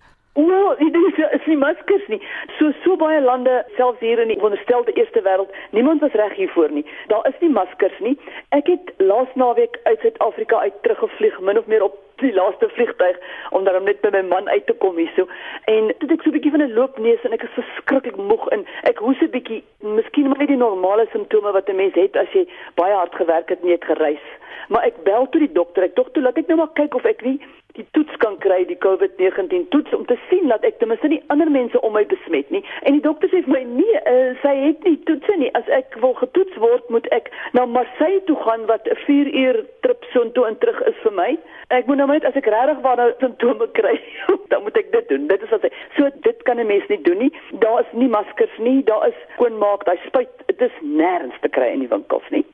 Wel, 0.47 0.77
dit 0.79 0.95
is 0.95 1.19
is 1.31 1.47
nie 1.47 1.57
maskers 1.57 2.07
nie. 2.09 2.21
So 2.59 2.73
so 2.85 2.97
baie 2.97 3.21
lande, 3.21 3.65
selfs 3.77 4.01
hier 4.01 4.19
in 4.19 4.29
die 4.29 4.43
onderstelde 4.43 4.93
eerste 4.93 5.23
wêreld, 5.23 5.51
niemand 5.71 6.01
was 6.01 6.13
reg 6.13 6.35
hiervoor 6.35 6.71
nie. 6.71 6.85
Daar 7.07 7.27
is 7.29 7.41
nie 7.41 7.51
maskers 7.51 7.99
nie. 7.99 8.19
Ek 8.49 8.67
het 8.67 8.93
laas 8.97 9.29
naweek 9.35 9.81
uit 9.83 10.01
Suid-Afrika 10.01 10.59
uit 10.59 10.83
teruggevlieg, 10.83 11.41
min 11.41 11.59
of 11.59 11.67
meer 11.67 11.83
op 11.83 11.99
die 12.21 12.35
laaste 12.35 12.69
vliegtuig 12.69 13.17
om 13.51 13.65
dan 13.65 13.85
net 13.85 14.01
by 14.01 14.11
my 14.13 14.23
man 14.23 14.49
uit 14.49 14.67
te 14.67 14.73
kom 14.73 14.97
hierso. 14.97 15.27
En 15.65 15.93
dit 15.99 16.11
ek 16.11 16.23
so 16.23 16.31
'n 16.31 16.37
bietjie 16.39 16.51
van 16.51 16.63
'n 16.63 16.75
loopneus 16.75 17.25
en 17.25 17.33
ek 17.33 17.43
is 17.43 17.59
verskriklik 17.61 18.17
moeg 18.17 18.49
en 18.49 18.67
ek 18.83 18.99
hoes 18.99 19.21
'n 19.21 19.31
bietjie, 19.31 19.65
miskien 19.81 20.29
maar 20.29 20.47
die 20.47 20.57
normale 20.57 21.07
simptome 21.13 21.53
wat 21.53 21.69
'n 21.69 21.77
mens 21.77 21.95
het 21.95 22.17
as 22.17 22.33
jy 22.33 22.47
baie 22.75 22.95
hard 22.95 23.15
gewerk 23.15 23.49
het 23.49 23.61
en 23.63 23.69
jy 23.69 23.79
het 23.79 23.85
gereis 23.85 24.27
Maar 24.71 24.83
ek 24.83 25.03
bel 25.03 25.29
toe 25.29 25.41
die 25.41 25.53
dokter. 25.53 25.83
Ek 25.83 25.97
dog 25.99 26.11
toe 26.15 26.23
laat 26.23 26.39
ek 26.39 26.47
nou 26.47 26.61
maar 26.61 26.71
kyk 26.79 26.95
of 26.95 27.05
ek 27.05 27.25
nie 27.27 27.41
die 27.79 27.85
toets 27.95 28.17
kan 28.19 28.35
kry, 28.43 28.65
die 28.67 28.79
COVID-19 28.83 29.69
toets 29.71 29.95
om 29.95 30.03
te 30.07 30.17
sien 30.27 30.51
dat 30.51 30.65
ek 30.67 30.81
ten 30.81 30.91
minste 30.91 31.07
nie 31.09 31.21
ander 31.31 31.51
mense 31.51 31.79
om 31.87 31.95
my 31.95 32.03
besmet 32.11 32.49
nie. 32.51 32.63
En 32.83 32.97
die 32.97 33.05
dokter 33.05 33.31
sê 33.31 33.45
vir 33.47 33.53
my 33.55 33.61
nee, 33.69 34.01
uh, 34.11 34.33
sy 34.43 34.55
het 34.59 34.83
nie 34.89 34.97
toetse 35.07 35.37
nie. 35.39 35.53
As 35.59 35.71
ek 35.75 35.95
wil 36.03 36.17
getoets 36.19 36.59
word, 36.63 36.83
moet 36.91 37.07
ek 37.15 37.31
na 37.57 37.67
Marseille 37.71 38.25
toe 38.27 38.37
gaan 38.43 38.67
wat 38.71 38.91
'n 38.91 38.99
4 39.07 39.31
uur 39.43 39.61
trip 39.87 40.05
so 40.13 40.27
intoe 40.27 40.49
en 40.51 40.59
terug 40.59 40.83
is 40.91 40.99
vir 41.07 41.15
my. 41.15 41.31
Ek 41.71 41.87
moet 41.87 42.03
nou 42.03 42.10
net 42.13 42.25
as 42.25 42.39
ek 42.39 42.47
regtig 42.47 42.81
waar 42.85 42.97
nou 42.97 43.11
simptome 43.19 43.69
kry, 43.79 43.97
dan 44.53 44.63
moet 44.63 44.77
ek 44.77 44.93
dit 44.93 45.09
doen. 45.09 45.27
Dit 45.27 45.43
is 45.43 45.53
wat 45.55 45.67
hy. 45.67 45.73
So 45.97 46.09
dit 46.27 46.43
kan 46.49 46.59
'n 46.61 46.67
mens 46.67 46.87
nie 46.89 47.03
doen 47.03 47.19
nie. 47.19 47.33
Daar 47.65 47.81
is 47.81 47.93
nie 47.93 48.09
maskers 48.09 48.57
nie, 48.59 48.83
daar 48.85 49.07
is 49.09 49.19
skoonmaak, 49.35 49.85
daai 49.85 49.99
spuit, 50.07 50.33
dit 50.47 50.61
is 50.61 50.81
nêrens 50.83 51.39
te 51.41 51.49
kry 51.49 51.73
in 51.73 51.87
die 51.87 51.93
winkels 51.93 52.29
nie. 52.31 52.45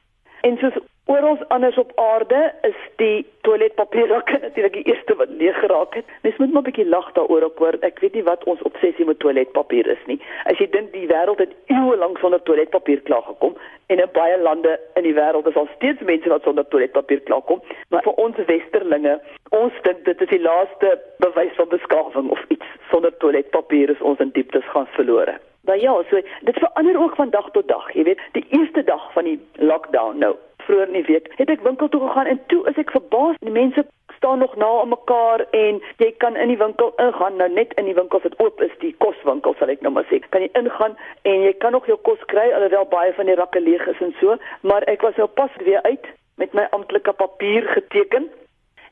En 0.46 0.58
soos 0.58 0.76
oral 1.06 1.38
anders 1.48 1.76
op 1.78 1.92
aarde 1.94 2.52
is 2.62 2.78
die 2.96 3.26
toiletpapierrakke 3.40 4.38
natuurlik 4.42 4.72
die 4.72 4.86
eerste 4.92 5.14
wat 5.14 5.28
leeg 5.28 5.58
geraak 5.58 5.94
het. 5.94 6.04
Mens 6.22 6.36
moet 6.36 6.52
maar 6.52 6.62
'n 6.62 6.70
bietjie 6.70 6.88
lag 6.88 7.12
daaroor 7.12 7.44
op 7.44 7.58
hoor. 7.58 7.76
Ek 7.80 7.98
weet 7.98 8.14
nie 8.14 8.22
wat 8.22 8.44
ons 8.44 8.62
obsessie 8.62 9.04
met 9.04 9.18
toiletpapier 9.18 9.86
is 9.86 10.04
nie. 10.06 10.20
As 10.44 10.58
jy 10.58 10.68
dink 10.70 10.92
die 10.92 11.06
wêreld 11.06 11.38
het 11.38 11.54
eeue 11.66 11.96
lank 11.96 12.18
sonder 12.18 12.42
toiletpapier 12.42 13.00
klaargekom 13.00 13.54
en 13.86 14.02
in 14.02 14.12
baie 14.12 14.38
lande 14.42 14.80
in 14.94 15.02
die 15.06 15.14
wêreld 15.14 15.46
is 15.46 15.56
al 15.56 15.68
steeds 15.74 16.02
mense 16.10 16.28
wat 16.28 16.42
sonder 16.42 16.66
toiletpapier 16.68 17.20
klaarkom, 17.28 17.62
maar 17.88 18.02
vir 18.06 18.22
ons 18.22 18.38
westerlinge, 18.50 19.18
ons 19.50 19.82
dink 19.82 20.04
dit 20.08 20.24
is 20.26 20.32
die 20.32 20.42
laaste 20.42 20.96
bewys 21.24 21.54
van 21.60 21.68
beskawing 21.74 22.30
of 22.30 22.42
iets 22.48 22.72
sonder 22.90 23.14
toiletpapier 23.22 23.90
is 23.94 24.02
ons 24.02 24.22
in 24.24 24.34
dieptes 24.38 24.66
gaan 24.74 24.88
verlore. 24.98 25.38
Maar 25.66 25.78
ja, 25.78 25.94
so 26.10 26.20
dit 26.48 26.58
verander 26.58 26.98
ook 27.00 27.14
van 27.14 27.30
dag 27.30 27.50
tot 27.50 27.68
dag. 27.68 27.86
Jy 27.92 28.04
weet, 28.04 28.20
die 28.32 28.46
eerste 28.48 28.84
dag 28.84 29.12
van 29.12 29.24
die 29.24 29.38
lockdown 29.52 30.18
nou, 30.18 30.34
vroeër 30.66 30.86
in 30.86 30.98
die 31.00 31.08
week, 31.12 31.30
het 31.38 31.50
ek 31.50 31.64
winkel 31.66 31.88
toe 31.88 32.00
gegaan 32.06 32.30
en 32.30 32.40
toe 32.46 32.62
is 32.70 32.78
ek 32.82 32.94
verbaas, 32.94 33.38
die 33.42 33.54
mense 33.54 33.86
staan 34.26 34.38
nog 34.38 34.56
na 34.56 34.66
aan 34.80 34.88
mekaar 34.88 35.40
en 35.50 35.82
jy 35.96 36.14
kan 36.18 36.36
in 36.36 36.48
die 36.48 36.58
winkel 36.58 36.92
ingaan, 36.96 37.36
nou 37.36 37.50
net 37.50 37.74
in 37.78 37.84
die 37.84 37.94
winkels 37.94 38.22
wat 38.22 38.38
oop 38.42 38.60
is, 38.60 38.72
die 38.82 38.94
koswinkel 38.98 39.54
sal 39.58 39.70
ek 39.70 39.84
nou 39.86 39.92
maar 39.94 40.06
sê. 40.10 40.18
Kan 40.34 40.42
jy 40.42 40.48
ingaan 40.58 40.96
en 41.22 41.44
jy 41.46 41.52
kan 41.62 41.76
nog 41.76 41.86
jou 41.86 41.98
kos 42.08 42.24
kry 42.32 42.48
alhoewel 42.50 42.88
baie 42.90 43.12
van 43.14 43.30
die 43.30 43.36
rakke 43.38 43.62
leeg 43.62 43.86
is 43.92 44.02
en 44.02 44.10
so, 44.18 44.34
maar 44.66 44.82
ek 44.90 45.06
was 45.06 45.14
nou 45.22 45.28
pas 45.38 45.54
weer 45.62 45.78
uit 45.86 46.10
met 46.42 46.58
my 46.58 46.66
amptelike 46.74 47.14
papier 47.22 47.70
geteken 47.76 48.26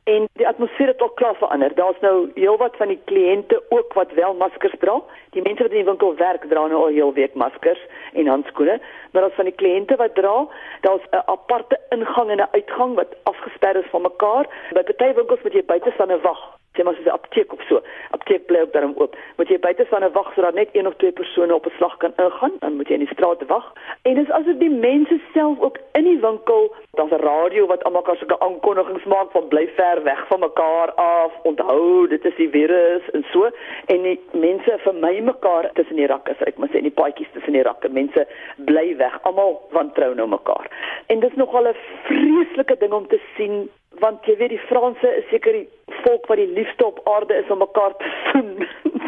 en 0.05 0.29
die 0.33 0.49
atmosfeer 0.49 0.87
het 0.87 1.03
ook 1.03 1.17
klaar 1.17 1.35
verander. 1.35 1.75
Daar's 1.75 2.01
nou 2.01 2.31
heelwat 2.35 2.77
van 2.77 2.89
die 2.89 3.01
kliënte 3.05 3.63
ook 3.69 3.93
wat 3.93 4.13
wel 4.13 4.35
maskers 4.35 4.75
dra. 4.79 5.01
Die 5.31 5.43
mense 5.43 5.63
wat 5.63 5.71
in 5.71 5.83
die 5.83 5.91
winkel 5.91 6.17
werk 6.17 6.49
dra 6.49 6.67
nou 6.67 6.83
al 6.83 6.97
heel 6.97 7.13
week 7.13 7.35
maskers 7.35 7.81
en 8.13 8.27
handskoene, 8.27 8.81
maar 9.13 9.23
as 9.29 9.39
van 9.39 9.49
die 9.51 9.55
kliënte 9.55 9.97
wat 9.97 10.15
dra, 10.15 10.35
daar's 10.81 11.07
'n 11.11 11.23
aparte 11.37 11.81
ingang 11.91 12.31
en 12.31 12.41
'n 12.41 12.53
uitgang 12.53 12.95
wat 12.95 13.17
afgesper 13.23 13.77
is 13.77 13.91
van 13.91 14.03
mekaar. 14.03 14.47
By 14.73 14.83
baie 14.97 15.15
winkels 15.15 15.43
moet 15.43 15.53
jy 15.53 15.65
buite 15.65 15.91
staan 15.95 16.11
en 16.11 16.21
wag 16.21 16.54
sê 16.75 16.85
maar 16.85 16.95
soos 16.95 17.07
'n 17.07 17.19
apteek 17.19 17.53
of 17.53 17.63
so. 17.69 17.83
Apteek 18.11 18.47
bly 18.47 18.61
ook 18.61 18.73
daarom 18.73 18.95
oop. 18.97 19.17
Moet 19.37 19.49
jy 19.49 19.59
buite 19.59 19.85
staan 19.85 20.03
en 20.03 20.13
wag 20.13 20.33
sodat 20.35 20.55
net 20.55 20.69
een 20.73 20.87
of 20.87 20.95
twee 20.97 21.13
persone 21.13 21.55
op 21.55 21.67
'n 21.67 21.77
slag 21.77 21.97
kan 21.97 22.13
ingaan, 22.17 22.53
dan 22.59 22.77
moet 22.77 22.89
jy 22.89 22.95
in 22.95 23.05
die 23.07 23.15
straat 23.15 23.47
wag. 23.47 23.73
En 24.03 24.15
dis 24.15 24.31
asof 24.31 24.57
die 24.59 24.71
mense 24.71 25.21
self 25.33 25.61
ook 25.61 25.79
in 25.93 26.05
die 26.05 26.21
winkel, 26.21 26.75
daar's 26.91 27.11
'n 27.11 27.25
radio 27.25 27.67
wat 27.67 27.85
almal 27.85 28.03
kan 28.03 28.17
sulke 28.17 28.41
aankondigings 28.41 29.05
maak 29.05 29.31
van 29.31 29.49
bly 29.49 29.69
ver 29.77 30.03
weg 30.03 30.27
van 30.27 30.41
mekaar 30.41 30.93
af. 30.93 31.33
Onthou, 31.43 32.09
dit 32.09 32.25
is 32.25 32.37
die 32.37 32.51
virus 32.51 33.11
en 33.11 33.25
so. 33.33 33.51
En 33.87 34.03
die 34.03 34.21
mense 34.33 34.79
vermy 34.79 35.21
mekaar 35.21 35.71
tussen 35.73 35.97
die 35.97 36.07
rakke, 36.07 36.35
ek 36.39 36.57
moet 36.57 36.71
sê, 36.71 36.77
in 36.77 36.83
die 36.83 36.99
paadjies 37.01 37.33
tussen 37.33 37.53
die 37.53 37.63
rakke. 37.63 37.89
Mense 37.89 38.27
bly 38.57 38.97
weg. 38.97 39.23
Almal 39.23 39.61
wantrou 39.71 40.15
nou 40.15 40.29
mekaar. 40.29 40.71
En 41.07 41.21
dis 41.21 41.35
nogal 41.35 41.69
'n 41.69 41.77
vreeslike 42.03 42.77
ding 42.79 42.93
om 42.93 43.07
te 43.07 43.21
sien 43.37 43.71
want 44.01 44.27
jy 44.29 44.37
weet 44.41 44.55
die 44.55 44.67
Franse 44.69 45.11
is 45.21 45.27
seker 45.31 45.53
die 45.53 45.69
volk 46.05 46.27
wat 46.31 46.41
die 46.41 46.51
liefste 46.57 46.87
op 46.87 47.01
aarde 47.09 47.35
is 47.35 47.51
om 47.51 47.59
mekaar 47.59 47.97
te 47.97 48.11
soen. 48.31 48.51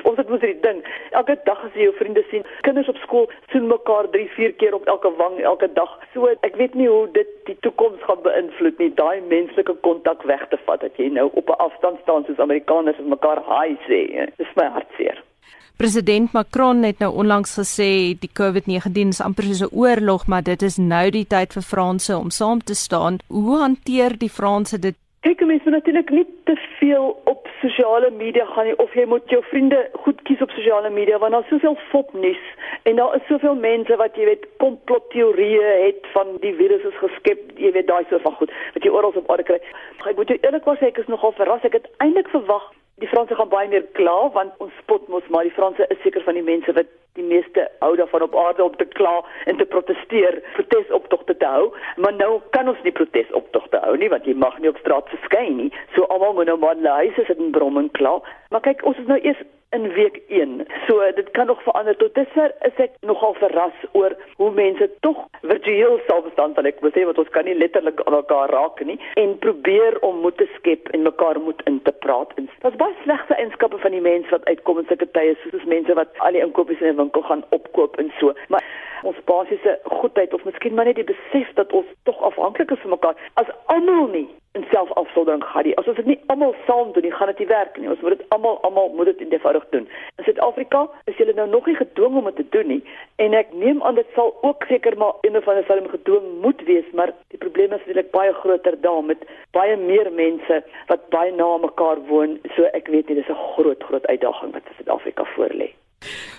Ons 0.09 0.18
het 0.20 0.29
mos 0.31 0.40
hierdie 0.40 0.62
ding. 0.62 0.83
Elke 1.18 1.37
dag 1.49 1.62
as 1.66 1.75
jy 1.75 1.88
jou 1.88 1.94
vriende 1.99 2.22
sien, 2.31 2.44
kinders 2.66 2.90
op 2.92 2.99
skool 3.03 3.31
soen 3.53 3.66
mekaar 3.70 4.09
3, 4.14 4.29
4 4.37 4.57
keer 4.61 4.77
op 4.79 4.87
elke 4.92 5.11
wang 5.18 5.38
elke 5.53 5.68
dag. 5.79 5.92
So 6.14 6.31
ek 6.46 6.59
weet 6.61 6.75
nie 6.79 6.88
hoe 6.90 7.07
dit 7.16 7.33
die 7.51 7.57
toekoms 7.66 8.03
gaan 8.07 8.22
beïnvloed 8.27 8.83
nie. 8.83 8.92
Daai 9.01 9.20
menslike 9.31 9.79
kontak 9.87 10.22
weg 10.31 10.46
te 10.53 10.61
vat 10.68 10.85
dat 10.85 11.01
jy 11.01 11.11
nou 11.18 11.31
op 11.33 11.51
'n 11.51 11.62
afstand 11.68 12.03
staan 12.03 12.25
soos 12.27 12.44
Amerikaners 12.44 12.99
en 12.99 13.09
mekaar 13.14 13.42
hi 13.51 13.79
sê. 13.88 14.31
Dis 14.37 14.55
my 14.55 14.70
hartseer. 14.79 15.22
President 15.76 16.32
Macron 16.32 16.82
het 16.82 16.98
nou 16.98 17.11
onlangs 17.20 17.50
gesê 17.59 18.16
die 18.16 18.30
COVID-19 18.32 19.11
is 19.12 19.20
amper 19.20 19.44
soos 19.44 19.61
'n 19.61 19.74
oorlog, 19.76 20.26
maar 20.26 20.42
dit 20.42 20.62
is 20.62 20.76
nou 20.76 21.11
die 21.11 21.26
tyd 21.26 21.52
vir 21.52 21.62
Franse 21.62 22.16
om 22.16 22.30
saam 22.30 22.61
te 22.64 22.74
staan. 22.74 23.18
Hoe 23.28 23.59
hanteer 23.59 24.18
die 24.18 24.30
Franse 24.30 24.78
dit? 24.78 24.94
Kyk, 25.20 25.40
mense 25.40 25.64
moet 25.64 25.72
natuurlik 25.72 26.11
nie 26.11 26.26
te 26.44 26.56
veel 26.78 27.20
op 27.24 27.48
sosiale 27.61 28.11
media 28.11 28.44
gaan 28.44 28.64
nie 28.64 28.78
of 28.78 28.94
jy 28.94 29.04
moet 29.04 29.28
jou 29.30 29.42
vriende 29.50 29.90
goed 30.04 30.22
kies 30.22 30.40
op 30.40 30.50
sosiale 30.50 30.90
media 30.90 31.18
want 31.18 31.32
daar's 31.32 31.48
soveel 31.48 31.76
fopnuus 31.90 32.42
en 32.82 32.96
daar 32.96 33.16
is 33.16 33.26
soveel 33.28 33.54
mense 33.54 33.96
wat 33.96 34.16
jy 34.16 34.24
weet 34.30 34.48
komplotteorieë 34.62 35.72
het 35.85 36.06
van 36.14 36.26
die 36.40 36.54
virus 36.54 36.85
is 36.90 36.98
geskep, 37.02 37.52
jy 37.59 37.72
weet 37.72 37.88
daai 37.90 38.04
soort 38.09 38.22
van 38.22 38.37
goed 38.40 38.50
wat 38.74 38.85
jy 38.85 38.90
oral 38.90 39.14
op 39.16 39.30
aarde 39.30 39.48
kry. 39.50 39.61
Ek 40.06 40.16
moet 40.16 40.28
jou 40.28 40.38
eerlikwaar 40.40 40.78
sê 40.80 40.92
ek 40.92 41.02
is 41.02 41.12
nogal 41.12 41.35
verras. 41.37 41.64
Ek 41.66 41.74
het 41.80 41.88
eintlik 42.04 42.28
verwag 42.30 42.70
Die 43.02 43.09
Franse 43.09 43.35
gaan 43.37 43.50
baie 43.52 43.68
meer 43.68 43.82
kla 43.92 44.30
want 44.32 44.54
ons 44.64 44.76
spot 44.80 45.09
mos 45.12 45.26
maar 45.28 45.44
die 45.44 45.52
Franse 45.52 45.85
is 45.92 45.98
seker 46.00 46.22
van 46.24 46.38
die 46.38 46.44
mense 46.46 46.72
wat 46.78 46.88
die 47.18 47.24
meeste 47.28 47.66
hou 47.82 47.90
daarvan 48.00 48.24
op 48.24 48.37
aarde 48.40 48.64
om 48.64 48.76
te 48.80 48.87
kla 48.92 49.12
en 49.44 49.59
te 49.61 49.66
proteseer, 49.68 50.38
protesoptogte 50.54 51.37
te 51.37 51.50
hou, 51.50 51.66
maar 52.00 52.16
nou 52.16 52.30
kan 52.56 52.68
ons 52.72 52.80
nie 52.85 52.94
protesoptogte 52.96 53.82
hou 53.85 53.92
nie 54.00 54.09
want 54.12 54.24
jy 54.28 54.32
mag 54.40 54.56
nie 54.64 54.72
op 54.72 54.80
straat 54.80 55.12
verskyn 55.12 55.61
nie. 55.61 55.68
So 55.92 56.09
almal 56.09 56.32
moet 56.38 56.48
nou 56.48 56.56
maar 56.62 56.80
huise 57.02 57.26
sit 57.28 57.40
en 57.40 57.52
brom 57.52 57.76
en 57.80 57.92
kla. 58.00 58.16
Maar 58.54 58.64
kyk, 58.64 58.85
ons 58.88 59.04
is 59.04 59.12
nou 59.12 59.20
eers 59.20 59.44
in 59.70 59.92
week 59.92 60.22
1. 60.29 60.66
So 60.87 61.12
dit 61.14 61.31
kan 61.31 61.46
nog 61.46 61.62
verander. 61.62 61.96
Tot 61.96 62.14
dusver 62.14 62.52
is 62.61 62.76
ek 62.76 62.92
nogal 63.00 63.35
verras 63.35 63.79
oor 63.92 64.14
hoe 64.37 64.50
mense 64.55 64.90
tog 65.00 65.18
virtueel 65.42 65.98
sal 66.07 66.22
bestaan 66.22 66.55
van 66.55 66.68
ek 66.70 66.81
wil 66.85 66.94
sê 66.94 67.05
wat 67.09 67.18
ons 67.18 67.33
kan 67.35 67.44
nie 67.48 67.57
letterlik 67.59 68.00
aan 68.05 68.16
mekaar 68.16 68.52
raak 68.55 68.81
nie 68.85 68.98
en 69.22 69.37
probeer 69.42 69.98
om 70.07 70.22
moed 70.24 70.38
te 70.40 70.48
skep 70.55 70.88
en 70.94 71.07
mekaar 71.07 71.40
moed 71.42 71.62
in 71.70 71.81
te 71.83 71.92
praat. 72.07 72.33
Dit's 72.38 72.81
baie 72.83 72.94
slegte 73.02 73.35
eienskappe 73.35 73.83
van 73.83 73.96
die 73.96 74.05
mense 74.05 74.31
wat 74.35 74.46
uitkom 74.50 74.83
in 74.83 74.88
sulke 74.90 75.11
tye 75.18 75.37
soos 75.42 75.68
mense 75.74 75.98
wat 75.98 76.24
al 76.29 76.38
die 76.38 76.44
inkopies 76.46 76.81
in 76.81 76.94
'n 76.94 77.02
winkel 77.02 77.26
gaan 77.29 77.44
opkoop 77.59 77.98
en 78.02 78.12
so. 78.20 78.35
Maar 78.48 78.64
ons 79.02 79.24
basiese 79.24 79.79
goedheid 79.85 80.35
of 80.35 80.44
miskien 80.44 80.74
maar 80.74 80.85
net 80.85 81.00
die 81.02 81.11
besef 81.12 81.52
dat 81.55 81.72
ons 81.72 81.87
tog 82.02 82.22
afhanklik 82.22 82.70
is 82.70 82.83
van 82.83 82.90
mekaar. 82.90 83.16
As 83.35 83.50
almal 83.66 84.07
nie 84.07 84.29
selfafsoldering 84.76 85.44
gaan 85.44 85.64
nie. 85.68 85.76
As 85.80 85.88
ons 85.90 85.98
dit 86.00 86.10
nie 86.12 86.18
almal 86.32 86.54
saam 86.66 86.92
doen 86.92 87.06
nie, 87.06 87.14
gaan 87.18 87.32
dit 87.32 87.42
nie 87.44 87.50
werk 87.52 87.78
nie. 87.80 87.90
Ons 87.92 88.02
moet 88.04 88.16
dit 88.16 88.24
almal 88.36 88.58
almal 88.68 88.92
moet 88.96 89.10
dit 89.12 89.24
eenvoudig 89.26 89.64
doen. 89.74 89.88
In 90.18 90.28
Suid-Afrika 90.28 90.84
is 91.10 91.16
hulle 91.20 91.34
nou 91.36 91.48
nog 91.54 91.66
nie 91.70 91.76
gedwing 91.78 92.18
om 92.20 92.28
dit 92.30 92.36
te 92.42 92.46
doen 92.56 92.70
nie 92.74 92.82
en 93.24 93.36
ek 93.38 93.54
neem 93.62 93.82
aan 93.86 93.98
dit 94.00 94.10
sal 94.18 94.34
ook 94.48 94.66
seker 94.70 94.98
maar 95.00 95.14
een 95.28 95.38
of 95.40 95.48
ander 95.48 95.64
vorm 95.68 95.88
gedwing 95.94 96.28
moet 96.44 96.62
wees, 96.68 96.90
maar 96.92 97.14
die 97.34 97.40
probleem 97.40 97.72
is 97.72 97.80
natuurlik 97.84 98.10
baie 98.10 98.34
groter 98.42 98.80
daar 98.80 99.04
met 99.04 99.24
baie 99.56 99.76
meer 99.80 100.12
mense 100.12 100.62
wat 100.92 101.08
baie 101.14 101.32
na 101.32 101.48
mekaar 101.64 102.02
woon. 102.10 102.38
So 102.56 102.68
ek 102.76 102.92
weet 102.92 103.08
nie, 103.08 103.20
dis 103.22 103.32
'n 103.32 103.42
groot 103.56 103.82
groot 103.88 104.06
uitdaging 104.06 104.52
wat 104.52 104.76
Suid-Afrika 104.76 105.24
voorlê. 105.36 105.75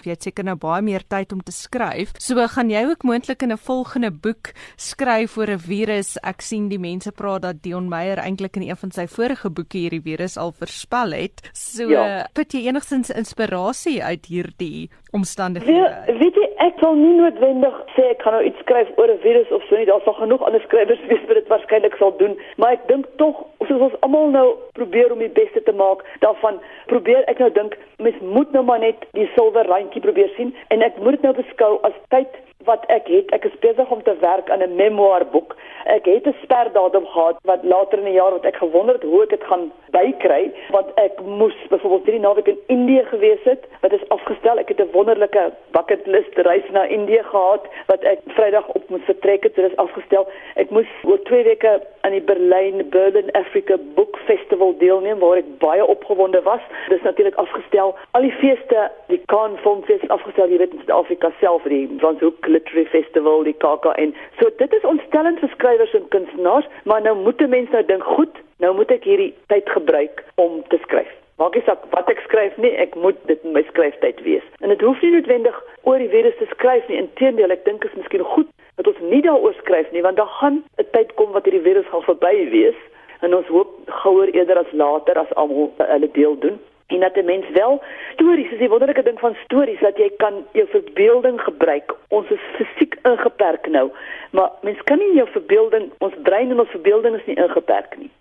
Jy 0.05 0.13
het 0.13 0.23
seker 0.23 0.45
nou 0.47 0.55
baie 0.59 0.83
meer 0.85 1.03
tyd 1.09 1.33
om 1.35 1.41
te 1.43 1.51
skryf. 1.51 2.13
So 2.23 2.47
gaan 2.53 2.69
jy 2.71 2.85
ook 2.87 3.03
moontlik 3.03 3.43
in 3.43 3.51
'n 3.51 3.57
volgende 3.57 4.11
boek 4.11 4.53
skryf 4.77 5.37
oor 5.37 5.49
'n 5.49 5.59
virus. 5.59 6.17
Ek 6.23 6.41
sien 6.41 6.69
die 6.69 6.79
mense 6.79 7.11
praat 7.11 7.41
dat 7.41 7.61
Dion 7.63 7.89
Meyer 7.89 8.17
eintlik 8.17 8.55
in 8.55 8.69
een 8.69 8.77
van 8.77 8.91
sy 8.91 9.07
vorige 9.07 9.49
boeke 9.49 9.77
hierdie 9.77 10.01
virus 10.01 10.37
al 10.37 10.51
voorspel 10.51 11.11
het. 11.11 11.49
So 11.53 11.89
ja. 11.89 12.27
put 12.33 12.53
jy 12.53 12.67
enigstens 12.67 13.09
inspirasie 13.09 14.03
uit 14.03 14.25
hierdie 14.25 14.89
omstandighede? 15.17 15.73
Ja, 15.73 16.15
weet 16.19 16.37
jy, 16.39 16.47
ek 16.67 16.79
wil 16.83 16.95
nie 16.99 17.13
noodwendig 17.17 17.75
sê 17.95 18.07
ek 18.13 18.23
gaan 18.25 18.37
nou 18.37 18.43
iets 18.47 18.63
skryf 18.63 18.89
oor 18.95 19.11
'n 19.13 19.21
virus 19.25 19.51
of 19.57 19.65
so 19.67 19.77
nie. 19.77 19.89
Daar 19.89 20.03
sal 20.05 20.17
genoeg 20.21 20.45
ander 20.45 20.63
skrywers 20.65 21.03
wees 21.11 21.25
wat 21.27 21.39
dit 21.39 21.51
waarskynlik 21.53 21.95
sal 21.99 22.13
doen, 22.21 22.37
maar 22.57 22.77
ek 22.77 22.87
dink 22.91 23.05
tog 23.21 23.45
soos 23.67 23.81
ons 23.89 23.99
almal 24.05 24.29
nou 24.31 24.47
probeer 24.79 25.11
om 25.11 25.19
die 25.19 25.33
beste 25.41 25.63
te 25.63 25.73
maak 25.73 26.05
daarvan, 26.25 26.61
probeer 26.91 27.23
ek 27.27 27.39
nou 27.43 27.51
dink 27.51 27.77
mens 27.97 28.19
moet 28.21 28.51
nou 28.51 28.63
maar 28.63 28.79
net 28.79 29.07
die 29.17 29.29
silwer 29.35 29.67
randjie 29.67 30.01
probeer 30.01 30.29
sien 30.35 30.53
en 30.73 30.81
ek 30.81 30.99
moet 31.01 31.17
dit 31.17 31.25
nou 31.27 31.33
beskou 31.33 31.79
as 31.87 31.97
tyd 32.13 32.31
wat 32.67 32.85
ek 32.93 33.07
het. 33.07 33.31
Ek 33.35 33.47
is 33.49 33.59
besig 33.63 33.89
om 33.89 34.03
te 34.03 34.15
werk 34.21 34.49
aan 34.49 34.63
'n 34.63 34.75
memoirboek. 34.75 35.55
Ek 35.85 36.05
het 36.05 36.27
'n 36.27 36.35
sperdatum 36.43 37.05
gehad 37.05 37.37
wat 37.43 37.63
later 37.63 37.97
in 37.97 38.09
die 38.11 38.19
jaar 38.19 38.31
wat 38.31 38.45
ek 38.45 38.55
gewonder 38.55 38.95
het 38.95 39.03
hoe 39.03 39.23
ek 39.23 39.29
dit 39.29 39.43
gaan 39.43 39.71
bykry, 39.91 40.51
want 40.69 40.87
ek 40.95 41.21
moes 41.21 41.55
byvoorbeeld 41.69 42.05
drie 42.05 42.19
naweek 42.19 42.47
in 42.47 42.59
Indië 42.67 43.03
gewees 43.05 43.43
het. 43.43 43.67
Wat 43.81 43.93
is 43.93 44.09
afgestel? 44.09 44.57
Ek 44.57 44.67
het 44.67 44.79
'n 44.79 44.91
wonderlike 44.91 45.53
bucket 45.71 46.05
list 46.05 46.35
reis 46.35 46.69
na 46.71 46.83
Indië 46.85 47.23
gehad 47.23 47.63
wat 47.87 48.01
ek 48.03 48.19
Vrydag 48.27 48.67
op 48.67 48.89
moes 48.89 49.05
vertrek 49.05 49.43
het. 49.43 49.55
Dit 49.55 49.71
is 49.71 49.75
afgestel. 49.75 50.27
Ek 50.55 50.69
moes 50.69 50.87
oor 51.03 51.21
2 51.23 51.43
weke 51.43 51.81
aan 52.01 52.11
die 52.11 52.21
Berlyn 52.21 52.89
Berlin 52.89 53.31
Africa 53.31 53.77
Book 53.95 54.17
Festival 54.25 54.75
deelneem 54.77 55.19
waar 55.19 55.37
ek 55.37 55.57
baie 55.57 55.85
opgewonde 55.85 56.41
was. 56.41 56.61
Dit 56.87 56.97
is 56.97 57.03
natuurlik 57.03 57.35
afgestel. 57.35 57.95
Al 58.11 58.21
die 58.21 58.31
feeste, 58.31 58.91
die 59.07 59.21
Cannes 59.25 59.59
Filmfest 59.59 60.09
afgestel, 60.09 60.49
jy 60.49 60.57
weet 60.57 60.73
in 60.73 60.83
Suid-Afrika 60.85 61.31
self, 61.39 61.63
die 61.63 61.87
Franshoek 61.99 62.45
Literary 62.57 62.85
Festival, 62.93 63.45
die 63.45 63.55
KAKN. 63.61 64.15
So 64.39 64.49
dit 64.61 64.73
is 64.73 64.89
ontstellend 64.89 65.39
vir 65.43 65.53
skrywers 65.53 65.93
en 65.97 66.09
kunstenaars, 66.15 66.67
maar 66.89 67.05
nou 67.05 67.15
moet 67.21 67.45
mense 67.47 67.73
nou 67.73 67.85
dink, 67.85 68.03
goed, 68.17 68.41
nou 68.63 68.73
moet 68.75 68.91
ek 68.97 69.05
hierdie 69.05 69.31
tyd 69.53 69.69
gebruik 69.69 70.23
om 70.41 70.59
te 70.73 70.81
skryf. 70.87 71.13
Maak 71.37 71.53
nie 71.53 71.65
saak 71.67 71.83
wat 71.93 72.09
ek 72.09 72.23
skryf 72.25 72.55
nie, 72.57 72.73
ek 72.81 72.95
moet 72.97 73.17
dit 73.29 73.43
in 73.45 73.53
my 73.53 73.61
skryftyd 73.69 74.23
wees. 74.25 74.45
En 74.65 74.73
dit 74.73 74.81
hoef 74.81 75.01
nie 75.05 75.13
noodwendig 75.13 75.57
oor 75.85 76.01
die 76.01 76.09
virus 76.09 76.37
te 76.39 76.49
skryf 76.55 76.87
nie. 76.89 76.97
Inteendeel, 77.03 77.53
ek 77.53 77.65
dink 77.69 77.85
is 77.85 77.93
miskien 77.99 78.25
goed 78.33 78.49
dat 78.77 78.89
ons 78.89 79.03
nie 79.11 79.21
daaroor 79.25 79.53
skryf 79.59 79.89
nie, 79.93 80.01
want 80.05 80.17
daar 80.17 80.33
gaan 80.41 80.63
'n 80.81 80.89
tyd 80.97 81.13
kom 81.17 81.31
wat 81.37 81.45
hierdie 81.45 81.65
virus 81.65 81.85
gaan 81.93 82.05
verby 82.09 82.49
wees 82.49 82.79
en 83.25 83.33
ons 83.33 83.47
hoop 83.53 83.69
gouer 84.01 84.29
eerder 84.33 84.57
as 84.61 84.71
later 84.71 85.17
as 85.17 85.33
almal 85.41 85.71
hulle 85.77 86.09
deel 86.13 86.35
doen 86.39 86.59
en 86.87 86.99
dat 86.99 87.15
'n 87.15 87.25
mens 87.25 87.49
wel 87.49 87.83
stories, 88.13 88.49
dis 88.49 88.59
die 88.59 88.69
wonderlike 88.69 89.03
ding 89.03 89.19
van 89.19 89.35
stories 89.43 89.79
dat 89.79 89.97
jy 89.97 90.11
kan 90.17 90.45
jou 90.51 90.67
verbeelding 90.67 91.41
gebruik. 91.41 91.95
Ons 92.07 92.29
is 92.29 92.43
fisiek 92.55 92.97
ingeperk 93.03 93.67
nou, 93.67 93.91
maar 94.31 94.51
mens 94.61 94.83
kan 94.83 94.97
nie 94.97 95.13
jou 95.15 95.27
verbeelding, 95.31 95.91
ons 95.97 96.13
brein 96.23 96.51
en 96.51 96.59
ons 96.59 96.69
verbeelding 96.69 97.15
is 97.15 97.25
nie 97.25 97.35
ingeperk 97.35 97.97
nie 97.97 98.11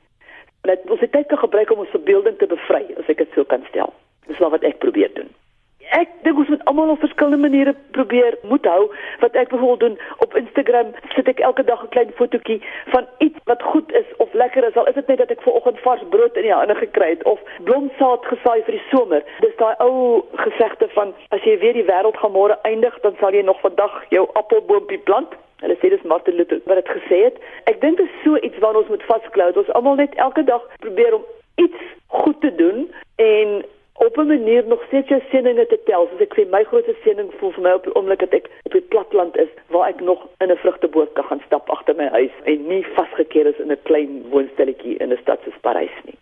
dat 0.66 0.90
ons 0.90 1.00
dit 1.00 1.12
tyd 1.12 1.26
kan 1.26 1.38
gebruik 1.38 1.70
om 1.70 1.83
ons 1.85 1.94
verbeelding 1.94 2.38
te 2.38 2.46
bevry, 2.50 2.85
as 2.98 3.11
ek 3.12 3.22
dit 3.22 3.35
so 3.35 3.44
kan 3.48 3.64
stel. 3.70 3.92
Dis 4.26 4.42
wat 4.42 4.64
ek 4.66 4.81
probeer 4.83 5.12
doen. 5.14 5.29
Ek 5.94 6.11
dink 6.26 6.40
ons 6.42 6.48
moet 6.50 6.64
almal 6.66 6.96
op 6.96 7.02
verskillende 7.05 7.38
maniere 7.38 7.74
probeer 7.94 8.35
moet 8.50 8.64
hou 8.66 8.88
wat 9.22 9.37
ek 9.38 9.52
byvoorbeeld 9.52 9.85
doen 9.85 10.24
op 10.24 10.35
Instagram 10.35 10.90
sit 11.14 11.31
ek 11.31 11.42
elke 11.48 11.62
dag 11.68 11.85
'n 11.85 11.92
klein 11.94 12.11
fotootjie 12.18 12.59
van 12.90 13.07
iets 13.22 13.38
wat 13.44 13.62
goed 13.62 13.92
is 13.94 14.06
lekker 14.42 14.68
is 14.68 14.77
al 14.77 14.88
is 14.90 14.99
dit 14.99 15.07
net 15.12 15.18
dat 15.22 15.33
ek 15.35 15.44
vanoggend 15.46 15.81
vars 15.87 16.05
brood 16.14 16.37
in 16.37 16.46
die 16.49 16.53
hande 16.53 16.77
gekry 16.83 17.09
het 17.14 17.25
of 17.33 17.40
blomsaad 17.68 18.29
gesaai 18.33 18.62
vir 18.68 18.79
die 18.79 18.85
somer 18.90 19.25
dis 19.44 19.57
daai 19.62 19.75
ou 19.87 20.22
gesegde 20.44 20.88
van 20.99 21.14
as 21.37 21.42
jy 21.49 21.59
weer 21.64 21.77
die 21.79 21.88
wêreld 21.90 22.20
gaan 22.22 22.37
môre 22.37 22.59
eindig 22.70 23.01
dan 23.07 23.16
sal 23.20 23.35
jy 23.37 23.44
nog 23.49 23.61
vandag 23.64 23.99
jou 24.14 24.29
appelboompie 24.42 25.03
plant 25.09 25.37
Hulle 25.64 25.77
sê 25.81 25.88
dis 25.88 26.03
Martin 26.05 26.37
Luther 26.37 26.59
wat 26.68 26.77
dit 26.77 26.88
gesê 26.99 27.18
het. 27.25 27.38
Ek 27.70 27.79
dink 27.81 27.96
dit 27.96 28.05
is 28.05 28.18
so 28.25 28.37
iets 28.44 28.59
waarna 28.61 28.83
ons 28.83 28.90
moet 28.92 29.07
vasklou. 29.09 29.46
Ons 29.57 29.70
almal 29.79 29.96
net 30.03 30.18
elke 30.20 30.44
dag 30.44 30.66
probeer 30.85 31.16
om 31.16 31.25
iets 31.64 31.87
goed 32.12 32.37
te 32.42 32.51
doen 32.59 32.85
en 33.25 33.64
op 34.05 34.18
'n 34.18 34.27
manier 34.27 34.66
nog 34.66 34.83
steeds 34.87 35.09
jou 35.09 35.20
seëninge 35.31 35.66
te 35.66 35.79
tel. 35.85 36.09
Soos 36.11 36.20
ek 36.20 36.35
sê, 36.35 36.44
my 36.51 36.64
grootste 36.64 36.94
seëning 37.03 37.33
voel 37.38 37.53
vir 37.53 37.62
my 37.62 37.72
op 37.72 37.85
die 37.85 37.94
oomblik 37.94 38.18
dat 38.18 38.33
ek 38.33 38.51
op 38.62 38.72
die 38.72 38.87
platland 38.92 39.37
is 39.37 39.49
waar 39.66 39.88
ek 39.88 40.01
nog 40.01 40.27
in 40.38 40.51
'n 40.51 40.57
vrugteboom 40.57 41.09
kan 41.12 41.25
gaan 41.25 41.42
stap 41.46 41.68
my 41.97 42.09
huis 42.19 42.33
en 42.45 42.69
nie 42.69 42.85
vasgekeer 42.97 43.47
is 43.47 43.59
in 43.59 43.73
'n 43.73 43.83
klein 43.89 44.23
woonstelletjie 44.31 44.97
in 45.01 45.13
'n 45.13 45.19
stad 45.23 45.41
soos 45.45 45.59
Parys 45.63 45.97
nie. 46.05 46.19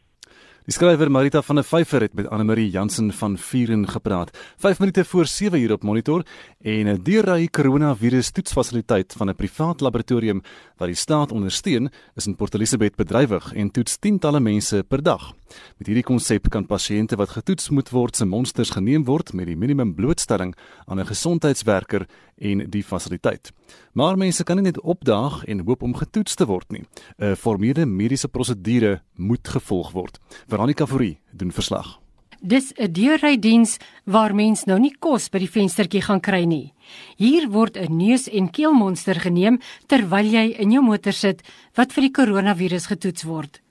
Die 0.64 0.72
skrywer 0.72 1.10
Marita 1.12 1.42
van 1.44 1.56
der 1.56 1.64
Vyver 1.68 2.00
het 2.00 2.14
met 2.16 2.28
Anne-Marie 2.32 2.70
Jansen 2.72 3.12
van 3.12 3.34
Vuren 3.36 3.82
gepraat. 3.88 4.30
5 4.56 4.78
minute 4.78 5.04
voor 5.04 5.26
7 5.26 5.60
uur 5.60 5.72
op 5.72 5.82
monitor 5.82 6.24
en 6.62 6.88
'n 6.88 7.02
deurry 7.02 7.46
koronavirus 7.46 8.30
toetsfasiliteit 8.30 9.12
van 9.12 9.28
'n 9.28 9.34
privaat 9.34 9.80
laboratorium 9.80 10.40
wat 10.78 10.88
die 10.88 10.96
staat 10.96 11.32
ondersteun, 11.32 11.90
is 12.16 12.26
in 12.26 12.36
Port 12.36 12.54
Elizabeth 12.54 12.96
bedrywig 12.96 13.52
en 13.52 13.70
toets 13.70 13.98
tientalle 13.98 14.40
mense 14.40 14.84
per 14.88 15.02
dag. 15.02 15.34
Met 15.78 15.86
hierdie 15.86 16.04
konsep 16.04 16.48
kan 16.50 16.66
pasiënte 16.66 17.16
wat 17.16 17.34
getoets 17.36 17.70
moet 17.70 17.90
word 17.90 18.16
se 18.16 18.24
monsters 18.24 18.70
geneem 18.70 19.04
word 19.04 19.32
met 19.32 19.46
die 19.46 19.56
minimum 19.56 19.94
blootstelling 19.94 20.54
aan 20.86 21.00
'n 21.00 21.06
gesondheidswerker 21.06 22.06
en 22.38 22.70
die 22.70 22.82
fasiliteit. 22.82 23.52
Maar 23.92 24.16
mense 24.16 24.44
kan 24.44 24.56
nie 24.56 24.64
net 24.64 24.80
opdaag 24.80 25.44
en 25.44 25.66
hoop 25.66 25.82
om 25.82 25.94
getoets 25.94 26.34
te 26.34 26.46
word 26.46 26.70
nie. 26.72 26.84
'n 27.18 27.36
Formele 27.36 27.86
mediese 27.86 28.28
prosedure 28.28 29.02
moet 29.14 29.48
gevolg 29.48 29.92
word. 29.92 30.18
Veronica 30.46 30.86
Fourie 30.86 31.18
doen 31.32 31.52
verslag. 31.52 32.04
Dis 32.46 32.72
'n 32.76 32.92
deurrydiens 32.92 33.76
waar 34.04 34.34
mens 34.34 34.64
nou 34.64 34.78
nie 34.78 34.96
kos 34.98 35.30
by 35.30 35.38
die 35.38 35.50
venstertjie 35.50 36.02
gaan 36.02 36.20
kry 36.20 36.44
nie. 36.44 36.74
Hier 37.16 37.48
word 37.48 37.76
'n 37.76 37.96
neus- 37.96 38.28
en 38.28 38.50
keelmonster 38.50 39.20
geneem 39.20 39.60
terwyl 39.86 40.26
jy 40.26 40.54
in 40.58 40.70
jou 40.70 40.82
motor 40.82 41.12
sit 41.12 41.42
wat 41.74 41.92
vir 41.92 42.02
die 42.02 42.10
koronavirus 42.10 42.86
getoets 42.86 43.22
word. 43.24 43.63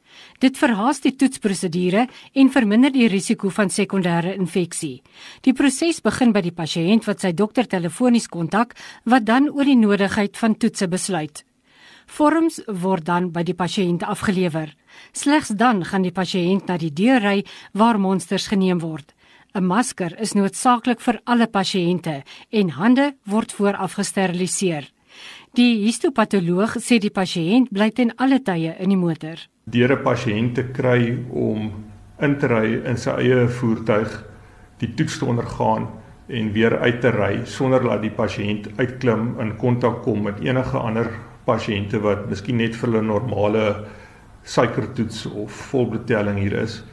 Dit 0.43 0.57
verhaas 0.59 0.99
die 0.99 1.13
toetsprosedure 1.15 2.07
en 2.33 2.49
verminder 2.51 2.91
die 2.91 3.07
risiko 3.07 3.49
van 3.49 3.69
sekondêre 3.71 4.33
infeksie. 4.35 5.01
Die 5.41 5.53
proses 5.55 6.01
begin 6.03 6.33
by 6.35 6.41
die 6.43 6.51
pasiënt 6.55 7.07
wat 7.07 7.23
sy 7.23 7.31
dokter 7.31 7.69
telefonies 7.69 8.27
kontak 8.27 8.75
wat 9.05 9.23
dan 9.29 9.47
oor 9.49 9.63
die 9.63 9.79
nodigheid 9.79 10.37
van 10.37 10.57
toetse 10.59 10.89
besluit. 10.91 11.45
Vorms 12.05 12.59
word 12.67 13.05
dan 13.07 13.29
by 13.31 13.45
die 13.47 13.55
pasiënt 13.55 14.03
afgelewer. 14.03 14.73
Slegs 15.15 15.53
dan 15.55 15.85
gaan 15.87 16.03
die 16.03 16.11
pasiënt 16.11 16.67
na 16.67 16.77
die 16.77 16.91
deurry 16.91 17.45
waar 17.71 17.99
monsters 17.99 18.49
geneem 18.51 18.83
word. 18.83 19.13
'n 19.55 19.63
Masker 19.63 20.19
is 20.19 20.33
noodsaaklik 20.33 20.99
vir 20.99 21.21
alle 21.23 21.47
pasiënte 21.47 22.23
en 22.49 22.69
hande 22.69 23.13
word 23.23 23.51
vooraf 23.53 23.93
gesteriliseer. 24.01 24.91
Die 25.53 25.85
histopatoloog 25.85 26.77
sê 26.81 26.99
die 26.99 27.13
pasiënt 27.13 27.69
bly 27.69 27.91
ten 27.91 28.11
alle 28.17 28.41
tye 28.41 28.75
in 28.79 28.89
die 28.89 28.97
motor 28.97 29.37
deur 29.63 29.91
'n 29.91 30.03
pasiënt 30.03 30.55
te 30.55 30.63
kry 30.63 31.17
om 31.29 31.71
in 32.19 32.37
te 32.37 32.47
ry 32.47 32.81
in 32.85 32.97
sy 32.97 33.09
eie 33.09 33.47
voertuig 33.47 34.23
die 34.77 34.93
toets 34.93 35.17
te 35.17 35.25
ondergaan 35.25 35.87
en 36.27 36.51
weer 36.51 36.77
uit 36.79 37.01
te 37.01 37.11
ry 37.11 37.45
sonder 37.45 37.83
dat 37.83 38.01
die 38.01 38.11
pasiënt 38.11 38.67
uitklim 38.77 39.39
in 39.39 39.55
kontak 39.57 40.01
kom 40.03 40.23
met 40.23 40.39
enige 40.39 40.77
ander 40.77 41.09
pasiënte 41.45 41.99
wat 41.99 42.29
miskien 42.29 42.57
net 42.57 42.75
vir 42.75 42.89
hulle 42.89 43.01
normale 43.01 43.85
suikertoets 44.43 45.25
of 45.25 45.51
volbloedtelling 45.51 46.39
hier 46.39 46.53
is 46.63 46.83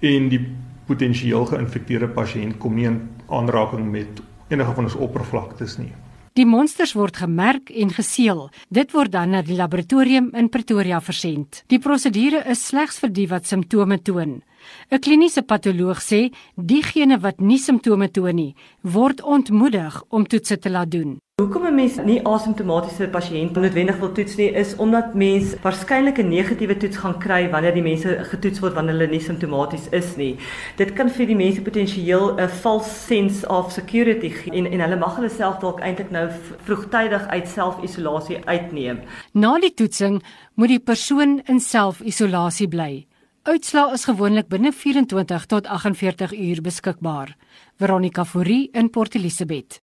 en 0.00 0.28
die 0.28 0.42
potensieel 0.86 1.46
geïnfekteerde 1.46 2.08
pasiënt 2.08 2.58
kom 2.58 2.74
nie 2.74 2.86
in 2.90 3.00
aanraking 3.32 3.90
met 3.90 4.20
enige 4.48 4.74
van 4.74 4.84
ons 4.84 4.94
oppervlaktes 4.94 5.78
nie. 5.78 5.92
Die 6.34 6.46
monsters 6.50 6.96
word 6.98 7.20
gemerk 7.22 7.68
en 7.70 7.92
geseël. 7.94 8.48
Dit 8.66 8.90
word 8.90 9.12
dan 9.14 9.30
na 9.30 9.42
die 9.46 9.54
laboratorium 9.54 10.32
in 10.34 10.48
Pretoria 10.50 10.98
versend. 10.98 11.60
Die 11.70 11.78
prosedure 11.78 12.40
is 12.50 12.64
slegs 12.72 12.98
vir 12.98 13.12
die 13.14 13.28
wat 13.30 13.46
simptome 13.46 14.00
toon. 14.02 14.42
'n 14.90 14.98
Kliniese 14.98 15.42
patoloog 15.42 16.02
sê 16.02 16.32
diegene 16.56 17.20
wat 17.20 17.38
nie 17.40 17.58
simptome 17.58 18.08
toon 18.10 18.34
nie, 18.34 18.56
word 18.82 19.22
ontmoedig 19.22 20.02
om 20.10 20.26
toetse 20.26 20.58
te 20.58 20.70
laat 20.70 20.90
doen. 20.90 21.20
Hoekom 21.42 21.66
'n 21.66 21.74
mens 21.74 21.96
nie 22.06 22.20
asymptomatiese 22.22 23.08
pasiënte 23.10 23.58
noodwendig 23.60 23.96
wil 23.98 24.12
toets 24.14 24.36
nie 24.38 24.52
is 24.60 24.76
omdat 24.84 25.14
mens 25.18 25.56
waarskynlik 25.64 26.18
'n 26.18 26.28
negatiewe 26.28 26.76
toets 26.76 26.96
gaan 26.96 27.18
kry 27.18 27.50
wanneer 27.50 27.74
die 27.74 27.82
mense 27.82 28.08
getoets 28.30 28.60
word 28.62 28.74
wanneer 28.74 28.94
hulle 28.94 29.10
nie 29.10 29.20
simptomaties 29.20 29.88
is 29.90 30.16
nie. 30.16 30.36
Dit 30.76 30.92
kan 30.92 31.10
vir 31.10 31.26
die 31.26 31.36
mense 31.36 31.62
potensieel 31.62 32.38
'n 32.38 32.48
false 32.48 32.90
sense 32.90 33.48
of 33.48 33.72
security 33.72 34.32
en 34.52 34.66
en 34.66 34.80
hulle 34.80 34.96
mag 34.96 35.16
hulle 35.16 35.28
self 35.28 35.58
dalk 35.58 35.80
eintlik 35.80 36.10
nou 36.10 36.30
vroegtydig 36.64 37.26
uit 37.26 37.48
selfisolasie 37.48 38.38
uitneem. 38.46 39.00
Na 39.32 39.58
die 39.58 39.74
toetsing 39.74 40.22
moet 40.54 40.68
die 40.68 40.84
persoon 40.84 41.42
in 41.48 41.60
selfisolasie 41.60 42.68
bly. 42.68 43.06
Uitslaa 43.42 43.92
is 43.92 44.04
gewoonlik 44.04 44.48
binne 44.48 44.72
24 44.72 45.46
tot 45.46 45.66
48 45.66 46.32
uur 46.32 46.60
beskikbaar. 46.62 47.36
Veronica 47.76 48.24
Fourie 48.24 48.68
in 48.72 48.90
Port 48.90 49.14
Elizabeth. 49.14 49.84